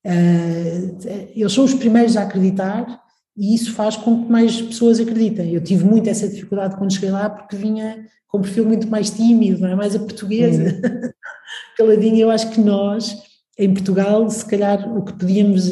[0.06, 0.98] Uh,
[1.36, 3.02] eles são os primeiros a acreditar
[3.36, 5.54] e isso faz com que mais pessoas acreditem.
[5.54, 9.10] Eu tive muito essa dificuldade quando cheguei lá porque vinha com um perfil muito mais
[9.10, 9.76] tímido, não é?
[9.76, 11.10] mais a portuguesa, uhum.
[11.78, 12.22] caladinha.
[12.22, 13.18] Eu acho que nós,
[13.58, 15.72] em Portugal, se calhar o que podíamos,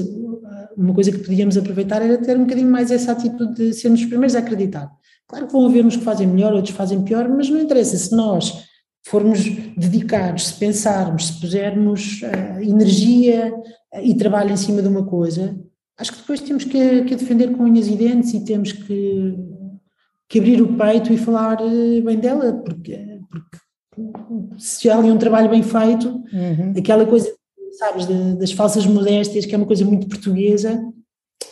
[0.76, 4.08] uma coisa que podíamos aproveitar era ter um bocadinho mais essa atitude de sermos os
[4.08, 4.92] primeiros a acreditar.
[5.28, 8.14] Claro que vão haver uns que fazem melhor, outros fazem pior, mas não interessa, se
[8.16, 8.66] nós
[9.06, 9.44] formos
[9.78, 13.54] dedicados, se pensarmos, se pusermos uh, energia
[13.94, 15.60] uh, e trabalho em cima de uma coisa,
[15.98, 19.36] acho que depois temos que, que defender com unhas e dentes e temos que,
[20.30, 22.98] que abrir o peito e falar uh, bem dela, porque,
[23.30, 23.58] porque
[24.58, 26.74] se há ali um trabalho bem feito, uhum.
[26.78, 27.30] aquela coisa,
[27.78, 30.82] sabes, de, das falsas modéstias, que é uma coisa muito portuguesa,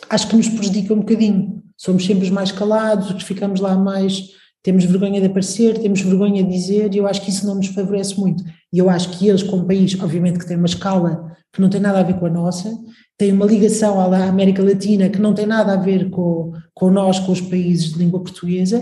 [0.08, 1.62] acho que nos prejudica um bocadinho.
[1.76, 4.30] Somos sempre os mais calados, os que ficamos lá mais
[4.62, 7.66] temos vergonha de aparecer, temos vergonha de dizer, e eu acho que isso não nos
[7.66, 8.44] favorece muito.
[8.72, 11.80] E eu acho que eles, como país, obviamente que têm uma escala que não tem
[11.80, 12.72] nada a ver com a nossa,
[13.18, 17.18] têm uma ligação à América Latina que não tem nada a ver com, com nós,
[17.18, 18.78] com os países de língua portuguesa,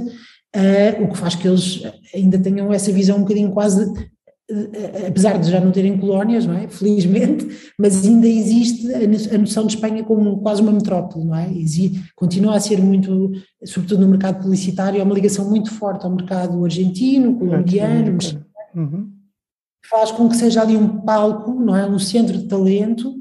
[0.57, 1.83] uh, o que faz que eles
[2.15, 3.93] ainda tenham essa visão um bocadinho quase
[5.07, 6.69] apesar de já não terem colónias, não é?
[6.69, 7.47] Felizmente,
[7.79, 8.89] mas ainda existe
[9.33, 11.53] a noção de Espanha como quase uma metrópole, não é?
[11.53, 13.33] Existe, continua a ser muito,
[13.65, 18.19] sobretudo no mercado publicitário, é uma ligação muito forte ao mercado argentino, colombiano,
[18.75, 19.11] uhum.
[19.89, 21.89] faz com que seja ali um palco, não é?
[21.89, 23.15] Um centro de talento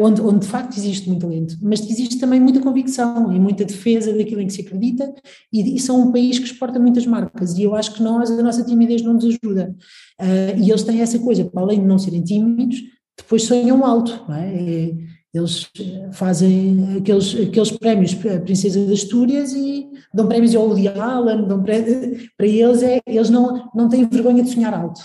[0.00, 4.12] onde, onde de facto existe muito talento, mas existe também muita convicção e muita defesa
[4.12, 5.12] daquilo em que se acredita,
[5.52, 8.42] e, e são um país que exporta muitas marcas, e eu acho que nós, a
[8.42, 9.74] nossa timidez não nos ajuda.
[10.20, 12.80] Uh, e eles têm essa coisa, para além de não serem tímidos,
[13.16, 14.92] depois sonham alto, não é?
[15.34, 15.68] Eles
[16.12, 21.60] fazem aqueles, aqueles prémios a Princesa das Astúrias e dão prémios ao Woody Allen, dão
[21.60, 25.00] prémios, para eles é, eles não, não têm vergonha de sonhar alto.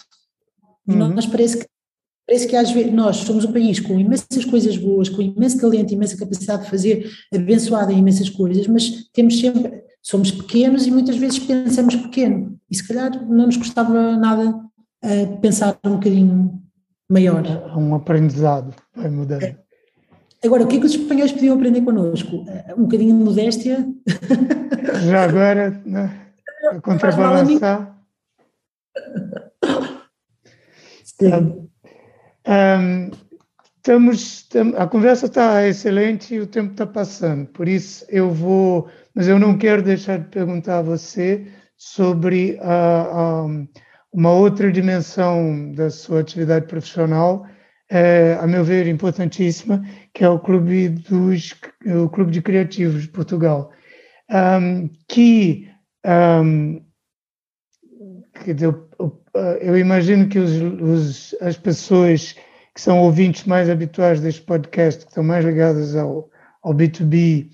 [0.88, 1.10] E uhum.
[1.10, 1.66] nós parece que
[2.30, 5.92] Parece que às vezes nós somos um país com imensas coisas boas, com imenso talento,
[5.92, 11.18] imensa capacidade de fazer, abençoado em imensas coisas, mas temos sempre, somos pequenos e muitas
[11.18, 12.56] vezes pensamos pequeno.
[12.70, 16.62] E se calhar não nos custava nada uh, pensar um bocadinho
[17.10, 17.44] maior.
[17.48, 19.42] É um aprendizado, vai mudando.
[19.42, 19.58] É.
[20.46, 22.44] Agora, o que é que os espanhóis podiam aprender connosco?
[22.44, 23.88] Uh, um bocadinho de modéstia.
[25.10, 26.28] Já agora, né?
[26.74, 28.00] a contrabalançar.
[31.04, 31.69] Sim.
[32.50, 33.12] Um,
[33.78, 39.28] estamos, a conversa está excelente e o tempo está passando, por isso eu vou, mas
[39.28, 41.46] eu não quero deixar de perguntar a você
[41.78, 43.46] sobre a, a,
[44.12, 47.46] uma outra dimensão da sua atividade profissional,
[47.88, 53.10] é, a meu ver importantíssima, que é o Clube dos o Clube de Criativos de
[53.10, 53.72] Portugal,
[54.60, 55.70] um, que
[56.04, 56.82] um,
[58.44, 58.76] quer dizer,
[59.62, 62.36] eu imagino que os, os, as pessoas
[62.74, 66.30] que são ouvintes mais habituais deste podcast, que estão mais ligadas ao,
[66.64, 67.52] ao B2B,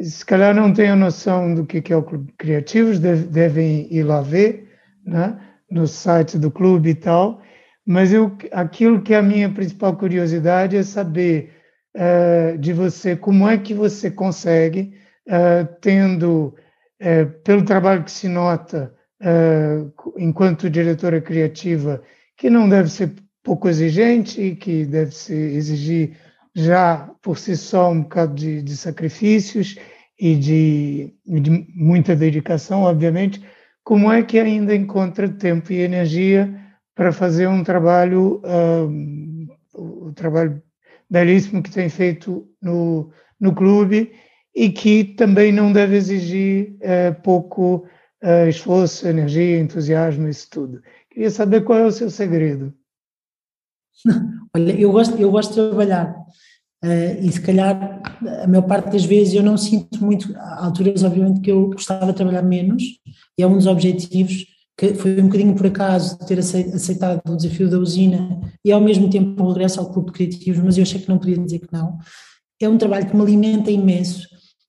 [0.00, 4.02] se calhar não têm a noção do que é o Clube de Criativos, devem ir
[4.02, 4.68] lá ver,
[5.04, 5.38] né,
[5.70, 7.40] no site do clube e tal,
[7.86, 11.52] mas eu, aquilo que é a minha principal curiosidade é saber
[11.96, 14.94] uh, de você como é que você consegue,
[15.28, 16.54] uh, tendo,
[17.00, 18.95] uh, pelo trabalho que se nota,
[20.16, 22.02] enquanto diretora criativa,
[22.36, 23.12] que não deve ser
[23.42, 26.16] pouco exigente e que deve se exigir
[26.54, 29.76] já por si só um bocado de, de sacrifícios
[30.18, 33.42] e de, de muita dedicação, obviamente,
[33.84, 36.52] como é que ainda encontra tempo e energia
[36.94, 40.60] para fazer um trabalho, um, o trabalho
[41.08, 44.12] belíssimo que tem feito no, no clube
[44.54, 47.86] e que também não deve exigir é, pouco
[48.26, 50.82] é, esforço, energia, entusiasmo, isso tudo.
[51.08, 52.74] Queria saber qual é o seu segredo.
[54.52, 56.12] Olha, eu gosto, eu gosto de trabalhar
[56.84, 58.02] uh, e se calhar
[58.42, 62.06] a maior parte das vezes eu não sinto muito, há alturas obviamente que eu gostava
[62.06, 62.82] de trabalhar menos
[63.38, 64.44] e é um dos objetivos
[64.76, 69.08] que foi um bocadinho por acaso ter aceitado o desafio da usina e ao mesmo
[69.08, 71.72] tempo um regresso ao clube de criativos, mas eu achei que não podia dizer que
[71.72, 71.96] não.
[72.60, 74.26] É um trabalho que me alimenta imenso.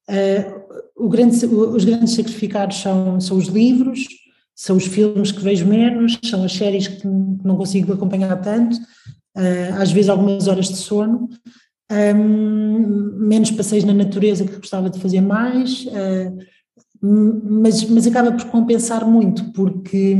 [0.08, 4.06] Uh, grande, os grandes sacrificados são, são os livros,
[4.54, 9.80] são os filmes que vejo menos, são as séries que não consigo acompanhar tanto, uh,
[9.80, 11.28] às vezes algumas horas de sono,
[11.90, 16.38] menos passeios na natureza que gostava de fazer mais, uh,
[17.00, 20.16] mas, mas acaba por compensar muito, porque,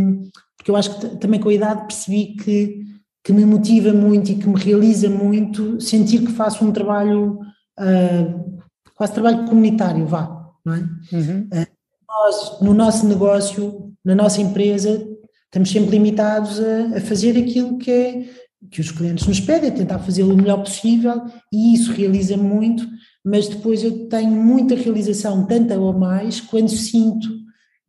[0.57, 2.85] porque eu acho que também com a idade percebi que,
[3.25, 7.41] que me motiva muito e que me realiza muito sentir que faço um trabalho,
[7.79, 8.61] uh,
[8.95, 10.38] quase trabalho comunitário, vá,
[10.69, 11.17] não é?
[11.17, 11.49] Uhum.
[11.53, 11.67] Uh,
[12.09, 15.07] nós, no nosso negócio, na nossa empresa,
[15.45, 18.25] estamos sempre limitados a, a fazer aquilo que é
[18.71, 22.87] que os clientes nos pedem, tentar fazê-lo o melhor possível e isso realiza muito,
[23.25, 27.29] mas depois eu tenho muita realização, tanta ou mais, quando sinto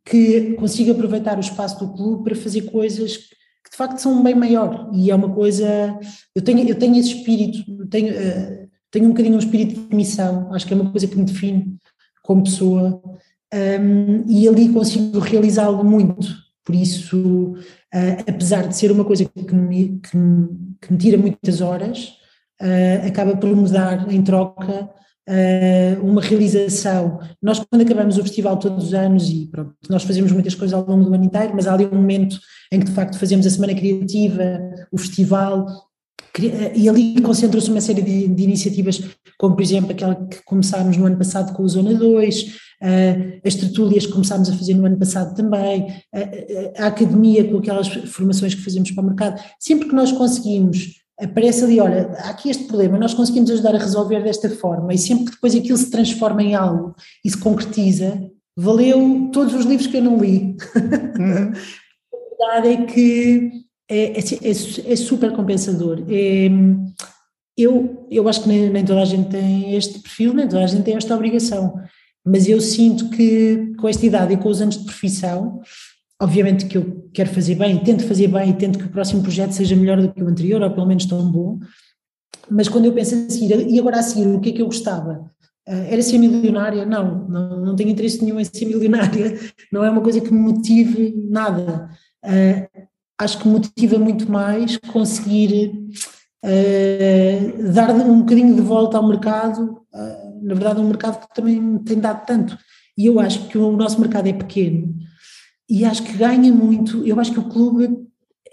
[0.04, 4.34] que consigo aproveitar o espaço do clube para fazer coisas que de facto são bem
[4.34, 5.98] maior e é uma coisa,
[6.34, 10.52] eu tenho, eu tenho esse espírito, tenho, uh, tenho um bocadinho um espírito de missão,
[10.54, 11.76] acho que é uma coisa que me define
[12.22, 13.02] como pessoa
[13.52, 16.28] um, e ali consigo realizá-lo muito,
[16.64, 17.54] por isso
[17.92, 20.48] Uh, apesar de ser uma coisa que me, que me,
[20.80, 22.12] que me tira muitas horas,
[22.62, 24.88] uh, acaba por me dar em troca
[25.28, 27.18] uh, uma realização.
[27.42, 30.86] Nós, quando acabamos o festival todos os anos, e pronto, nós fazemos muitas coisas ao
[30.86, 32.38] longo do ano inteiro, mas há ali um momento
[32.70, 34.60] em que de facto fazemos a Semana Criativa,
[34.92, 35.66] o festival,
[36.76, 39.02] e ali concentra-se uma série de, de, iniciativas,
[39.40, 43.56] como por exemplo aquela que começámos no ano passado com o Zona 2, Uh, as
[43.56, 48.54] tertúlias que começámos a fazer no ano passado também, uh, a academia com aquelas formações
[48.54, 52.64] que fazemos para o mercado, sempre que nós conseguimos, aparece ali, olha, há aqui este
[52.64, 56.42] problema, nós conseguimos ajudar a resolver desta forma, e sempre que depois aquilo se transforma
[56.42, 58.18] em algo e se concretiza,
[58.56, 60.56] valeu todos os livros que eu não li.
[61.18, 61.52] Uhum.
[62.40, 63.50] a verdade é que
[63.90, 66.02] é, é, é, é super compensador.
[66.08, 66.48] É,
[67.62, 70.66] eu, eu acho que nem, nem toda a gente tem este perfil, nem toda a
[70.66, 71.74] gente tem esta obrigação
[72.24, 75.60] mas eu sinto que com esta idade e com os anos de profissão,
[76.20, 79.52] obviamente que eu quero fazer bem, tento fazer bem e tento que o próximo projeto
[79.52, 81.58] seja melhor do que o anterior, ou pelo menos tão bom,
[82.50, 84.66] mas quando eu penso a seguir, e agora a seguir, o que é que eu
[84.66, 85.30] gostava?
[85.68, 86.84] Uh, era ser milionária?
[86.84, 89.38] Não, não, não tenho interesse nenhum em ser milionária,
[89.72, 91.90] não é uma coisa que me motive nada.
[92.24, 92.86] Uh,
[93.18, 95.72] acho que motiva muito mais conseguir
[96.44, 99.80] uh, dar um bocadinho de volta ao mercado
[100.42, 102.58] na verdade, um mercado que também tem dado tanto.
[102.96, 104.94] E eu acho que o nosso mercado é pequeno
[105.68, 107.06] e acho que ganha muito.
[107.06, 107.88] Eu acho que o clube,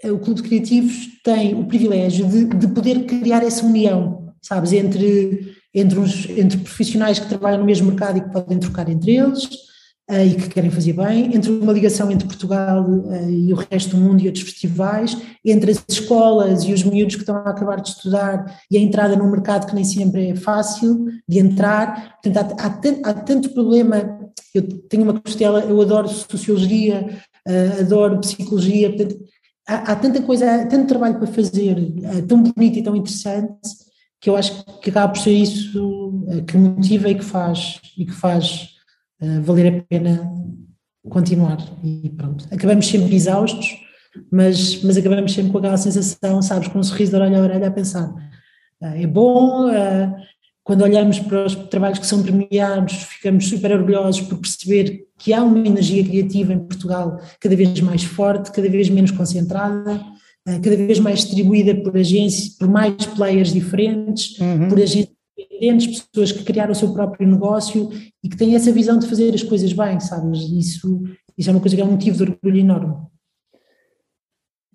[0.04, 5.54] o clube de criativos tem o privilégio de, de poder criar essa união, sabes, entre,
[5.74, 9.44] entre, os, entre profissionais que trabalham no mesmo mercado e que podem trocar entre eles
[9.44, 9.67] uh,
[10.10, 14.02] e que querem fazer bem, entre uma ligação entre Portugal uh, e o resto do
[14.02, 17.90] mundo e outros festivais, entre as escolas e os miúdos que estão a acabar de
[17.90, 22.16] estudar e a entrada num mercado que nem sempre é fácil de entrar.
[22.22, 24.18] Portanto, há, há, tanto, há tanto problema.
[24.54, 27.06] Eu tenho uma costela, eu adoro sociologia,
[27.46, 29.20] uh, adoro psicologia, portanto,
[29.68, 31.76] há, há, tanta coisa, há tanto trabalho para fazer,
[32.26, 33.58] tão bonito e tão interessante
[34.18, 35.70] que eu acho que acaba por ser isso
[36.46, 38.77] que motiva e que faz e que faz
[39.22, 40.32] uh, valer a pena
[41.08, 41.58] continuar.
[41.82, 43.76] E pronto, acabamos sempre exaustos,
[44.30, 47.68] mas, mas acabamos sempre com aquela sensação, sabes, com um sorriso de orelha a orelha
[47.68, 48.08] a pensar.
[48.80, 50.14] Uh, é bom, uh,
[50.64, 55.42] quando olhamos para os trabalhos que são premiados, ficamos super orgulhosos por perceber que há
[55.42, 60.00] uma energia criativa em Portugal cada vez mais forte, cada vez menos concentrada,
[60.44, 64.68] cada vez mais distribuída por agências, por mais players diferentes, uhum.
[64.68, 65.17] por agências
[65.58, 67.90] independentes, pessoas que criaram o seu próprio negócio
[68.22, 70.40] e que têm essa visão de fazer as coisas bem, sabes?
[70.40, 71.02] Isso,
[71.36, 72.96] isso é uma coisa que é um motivo de orgulho enorme.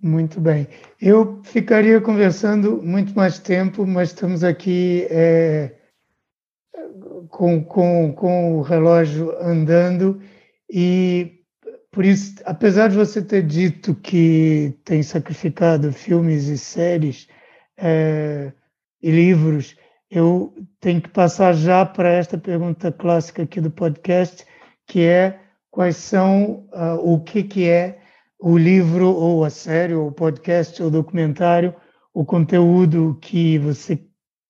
[0.01, 0.67] Muito bem.
[1.01, 5.75] Eu ficaria conversando muito mais tempo, mas estamos aqui é,
[7.29, 10.19] com, com, com o relógio andando
[10.69, 11.39] e
[11.89, 17.27] por isso, apesar de você ter dito que tem sacrificado filmes e séries
[17.77, 18.51] é,
[18.99, 19.77] e livros,
[20.13, 24.45] eu tenho que passar já para esta pergunta clássica aqui do podcast,
[24.85, 25.39] que é
[25.71, 27.99] quais são, uh, o que, que é
[28.39, 31.73] o livro ou a série ou o podcast ou o documentário,
[32.13, 33.99] o conteúdo que você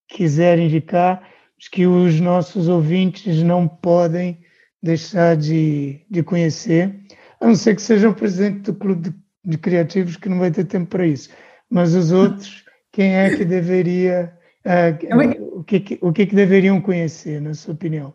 [0.06, 1.26] quiser indicar,
[1.72, 4.40] que os nossos ouvintes não podem
[4.82, 6.94] deixar de, de conhecer,
[7.40, 9.14] a não ser que seja o presidente do clube de,
[9.46, 11.30] de criativos que não vai ter tempo para isso.
[11.70, 14.30] Mas os outros, quem é que deveria,
[14.66, 18.12] uh, o, que, o que, que deveriam conhecer, na sua opinião?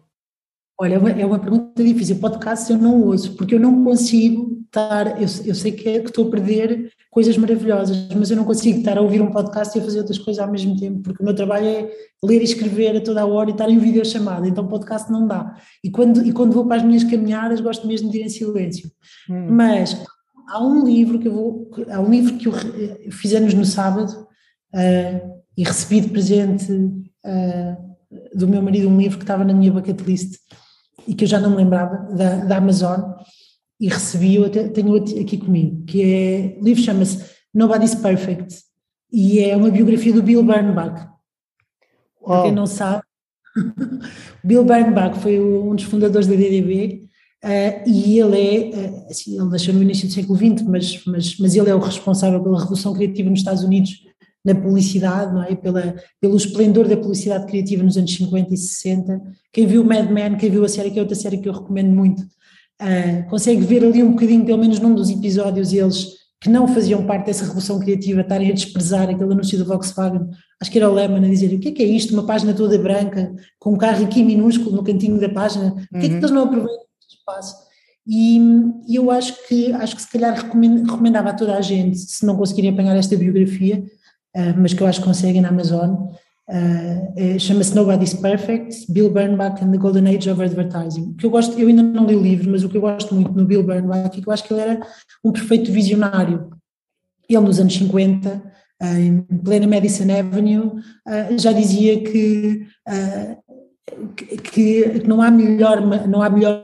[0.80, 2.18] Olha, é uma, é uma pergunta difícil.
[2.20, 5.20] Podcast eu não ouço, porque eu não consigo estar.
[5.20, 8.80] Eu, eu sei que, é, que estou a perder coisas maravilhosas, mas eu não consigo
[8.80, 11.26] estar a ouvir um podcast e a fazer outras coisas ao mesmo tempo, porque o
[11.26, 11.92] meu trabalho é
[12.24, 15.56] ler e escrever a toda a hora e estar em videochamada, então podcast não dá.
[15.84, 18.90] E quando, e quando vou para as minhas caminhadas, gosto mesmo de ir em silêncio.
[19.30, 19.48] Hum.
[19.50, 20.02] Mas
[20.48, 21.72] há um livro que eu vou.
[21.90, 22.54] Há um livro que eu,
[23.04, 24.28] eu fiz anos no sábado
[24.74, 26.68] uh, e recebi de presente.
[27.26, 27.90] Uh,
[28.34, 30.40] do meu marido um livro que estava na minha bucket list
[31.08, 33.02] e que eu já não me lembrava, da, da Amazon,
[33.80, 38.60] e recebi, eu até tenho aqui comigo, que é, o livro chama-se Nobody's Perfect,
[39.12, 41.08] e é uma biografia do Bill Bernbach.
[42.24, 43.04] Para quem não sabe,
[44.44, 47.08] Bill Bernbach foi um dos fundadores da DDB,
[47.44, 51.38] uh, e ele é, uh, assim, ele nasceu no início do século XX, mas, mas,
[51.38, 54.04] mas ele é o responsável pela Revolução Criativa nos Estados Unidos,
[54.54, 55.56] na publicidade, não é?
[55.56, 59.22] Pela, pelo esplendor da publicidade criativa nos anos 50 e 60.
[59.54, 61.90] Quem viu Mad Men, quem viu a série, que é outra série que eu recomendo
[61.90, 66.68] muito, uh, consegue ver ali um bocadinho, pelo menos num dos episódios, eles que não
[66.68, 70.30] faziam parte dessa revolução criativa estarem a desprezar aquele anúncio da Volkswagen,
[70.62, 72.54] acho que era o Lehmann a dizer o que é que é isto, uma página
[72.54, 76.00] toda branca, com um carro aqui minúsculo no cantinho da página, uhum.
[76.00, 76.18] que é que uhum.
[76.18, 77.56] eles não aproveitam este espaço?
[78.08, 78.40] E,
[78.88, 82.38] e, eu acho que, acho que se calhar recomendava a toda a gente, se não
[82.38, 83.84] conseguirem apanhar esta biografia,
[84.58, 86.10] mas que eu acho que conseguem na Amazon.
[86.50, 91.14] Uh, Chama-se Nobody's Perfect, Bill Bernbach and the Golden Age of Advertising.
[91.14, 93.32] Que eu gosto, eu ainda não li o livro, mas o que eu gosto muito
[93.32, 94.80] no Bill Bernbach é que eu acho que ele era
[95.24, 96.50] um perfeito visionário.
[97.30, 98.30] Ele nos anos 50,
[98.82, 100.82] uh, em plena Madison Avenue,
[101.38, 102.66] já dizia que,
[104.26, 106.62] que, que não há melhor, não há melhor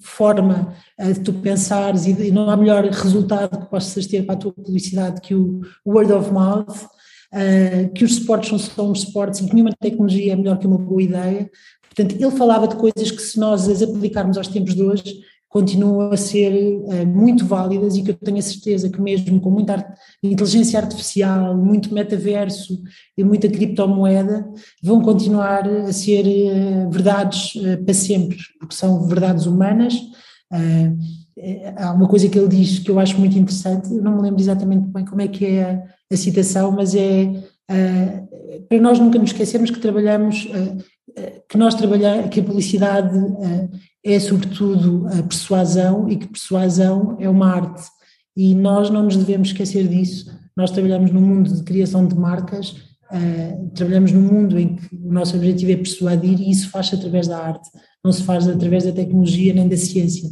[0.00, 4.38] forma uh, de tu pensares e não há melhor resultado que possas ter para a
[4.38, 6.86] tua publicidade que o word of mouth,
[7.32, 10.66] uh, que os esportes são só uns esportes e que nenhuma tecnologia é melhor que
[10.66, 11.50] uma boa ideia.
[11.82, 15.20] Portanto, ele falava de coisas que se nós as aplicarmos aos tempos de hoje,
[15.50, 19.50] continuam a ser uh, muito válidas e que eu tenho a certeza que mesmo com
[19.50, 22.80] muita art inteligência artificial, muito metaverso
[23.18, 24.48] e muita criptomoeda,
[24.82, 29.94] vão continuar a ser uh, verdades uh, para sempre, porque são verdades humanas.
[31.76, 34.40] há uma coisa que ele diz que eu acho muito interessante, eu não me lembro
[34.40, 35.82] exatamente bem como é que é a,
[36.12, 37.42] a citação, mas é
[38.68, 40.48] para nós nunca nos esquecermos que trabalhamos,
[41.48, 43.18] que nós trabalhamos, que a publicidade
[44.04, 47.82] é sobretudo a persuasão e que persuasão é uma arte
[48.36, 50.30] e nós não nos devemos esquecer disso.
[50.56, 55.12] Nós trabalhamos num mundo de criação de marcas, uh, trabalhamos num mundo em que o
[55.12, 57.68] nosso objetivo é persuadir e isso faz-se através da arte,
[58.04, 60.28] não se faz através da tecnologia nem da ciência.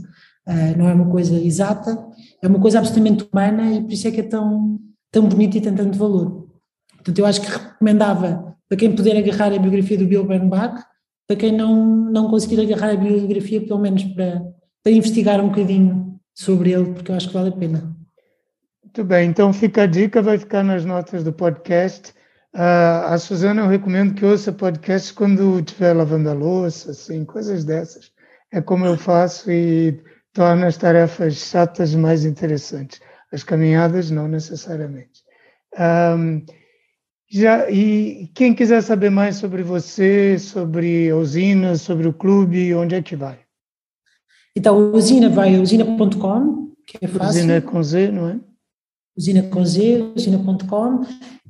[0.49, 1.99] Uh, não é uma coisa exata,
[2.43, 4.79] é uma coisa absolutamente humana e por isso é que é tão,
[5.13, 6.49] tão bonito e tem tanto valor.
[6.95, 10.85] Portanto, eu acho que recomendava para quem puder agarrar a biografia do Bill Bernbach,
[11.27, 14.43] para quem não, não conseguir agarrar a biografia, pelo menos para,
[14.83, 17.97] para investigar um bocadinho sobre ele, porque eu acho que vale a pena.
[18.83, 22.13] Muito bem, então fica a dica, vai ficar nas notas do podcast.
[22.55, 27.65] Uh, a Suzana eu recomendo que ouça podcast quando estiver lavando a louça, assim, coisas
[27.65, 28.11] dessas.
[28.51, 30.01] É como eu faço e
[30.33, 33.01] torna as tarefas chatas mais interessantes.
[33.31, 35.23] As caminhadas não necessariamente.
[35.79, 36.45] Um,
[37.31, 42.95] já, e quem quiser saber mais sobre você, sobre a usina, sobre o clube, onde
[42.95, 43.39] é que vai?
[44.57, 47.41] Então, a usina vai a usina.com, que é fácil.
[47.41, 48.41] Usina com Z, não é?
[49.17, 51.05] Usina com Z, usina.com.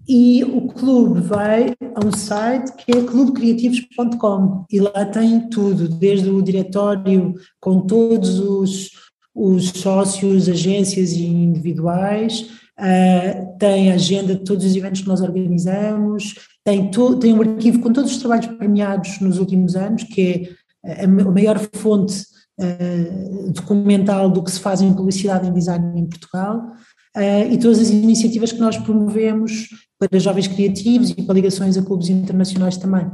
[0.08, 6.30] E o clube vai a um site que é clubecriativos.com e lá tem tudo, desde
[6.30, 8.90] o diretório com todos os,
[9.34, 12.48] os sócios, agências e individuais,
[12.78, 17.80] Uh, tem a agenda de todos os eventos que nós organizamos, tem, tem um arquivo
[17.80, 22.22] com todos os trabalhos premiados nos últimos anos, que é a, a maior fonte
[22.60, 26.72] uh, documental do que se faz em publicidade e design em Portugal,
[27.16, 31.82] uh, e todas as iniciativas que nós promovemos para jovens criativos e para ligações a
[31.82, 33.10] clubes internacionais também.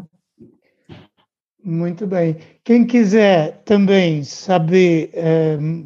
[1.64, 2.36] Muito bem.
[2.62, 5.10] Quem quiser também saber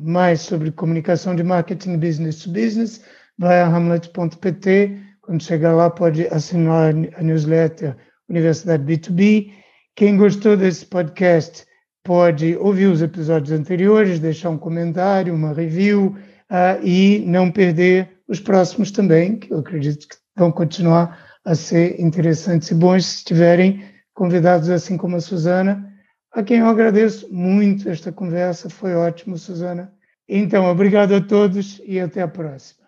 [0.03, 3.01] mais sobre comunicação de marketing business to business,
[3.39, 7.97] vai a hamlet.pt, quando chegar lá pode assinar a newsletter
[8.29, 9.53] Universidade B2B.
[9.95, 11.67] Quem gostou desse podcast
[12.05, 16.17] pode ouvir os episódios anteriores, deixar um comentário, uma review
[16.51, 22.01] uh, e não perder os próximos também, que eu acredito que vão continuar a ser
[22.01, 23.83] interessantes e bons se estiverem
[24.15, 25.89] convidados assim como a Suzana,
[26.33, 29.93] a quem eu agradeço muito esta conversa, foi ótimo, Suzana.
[30.29, 32.88] Então, obrigado a todos e até a próxima.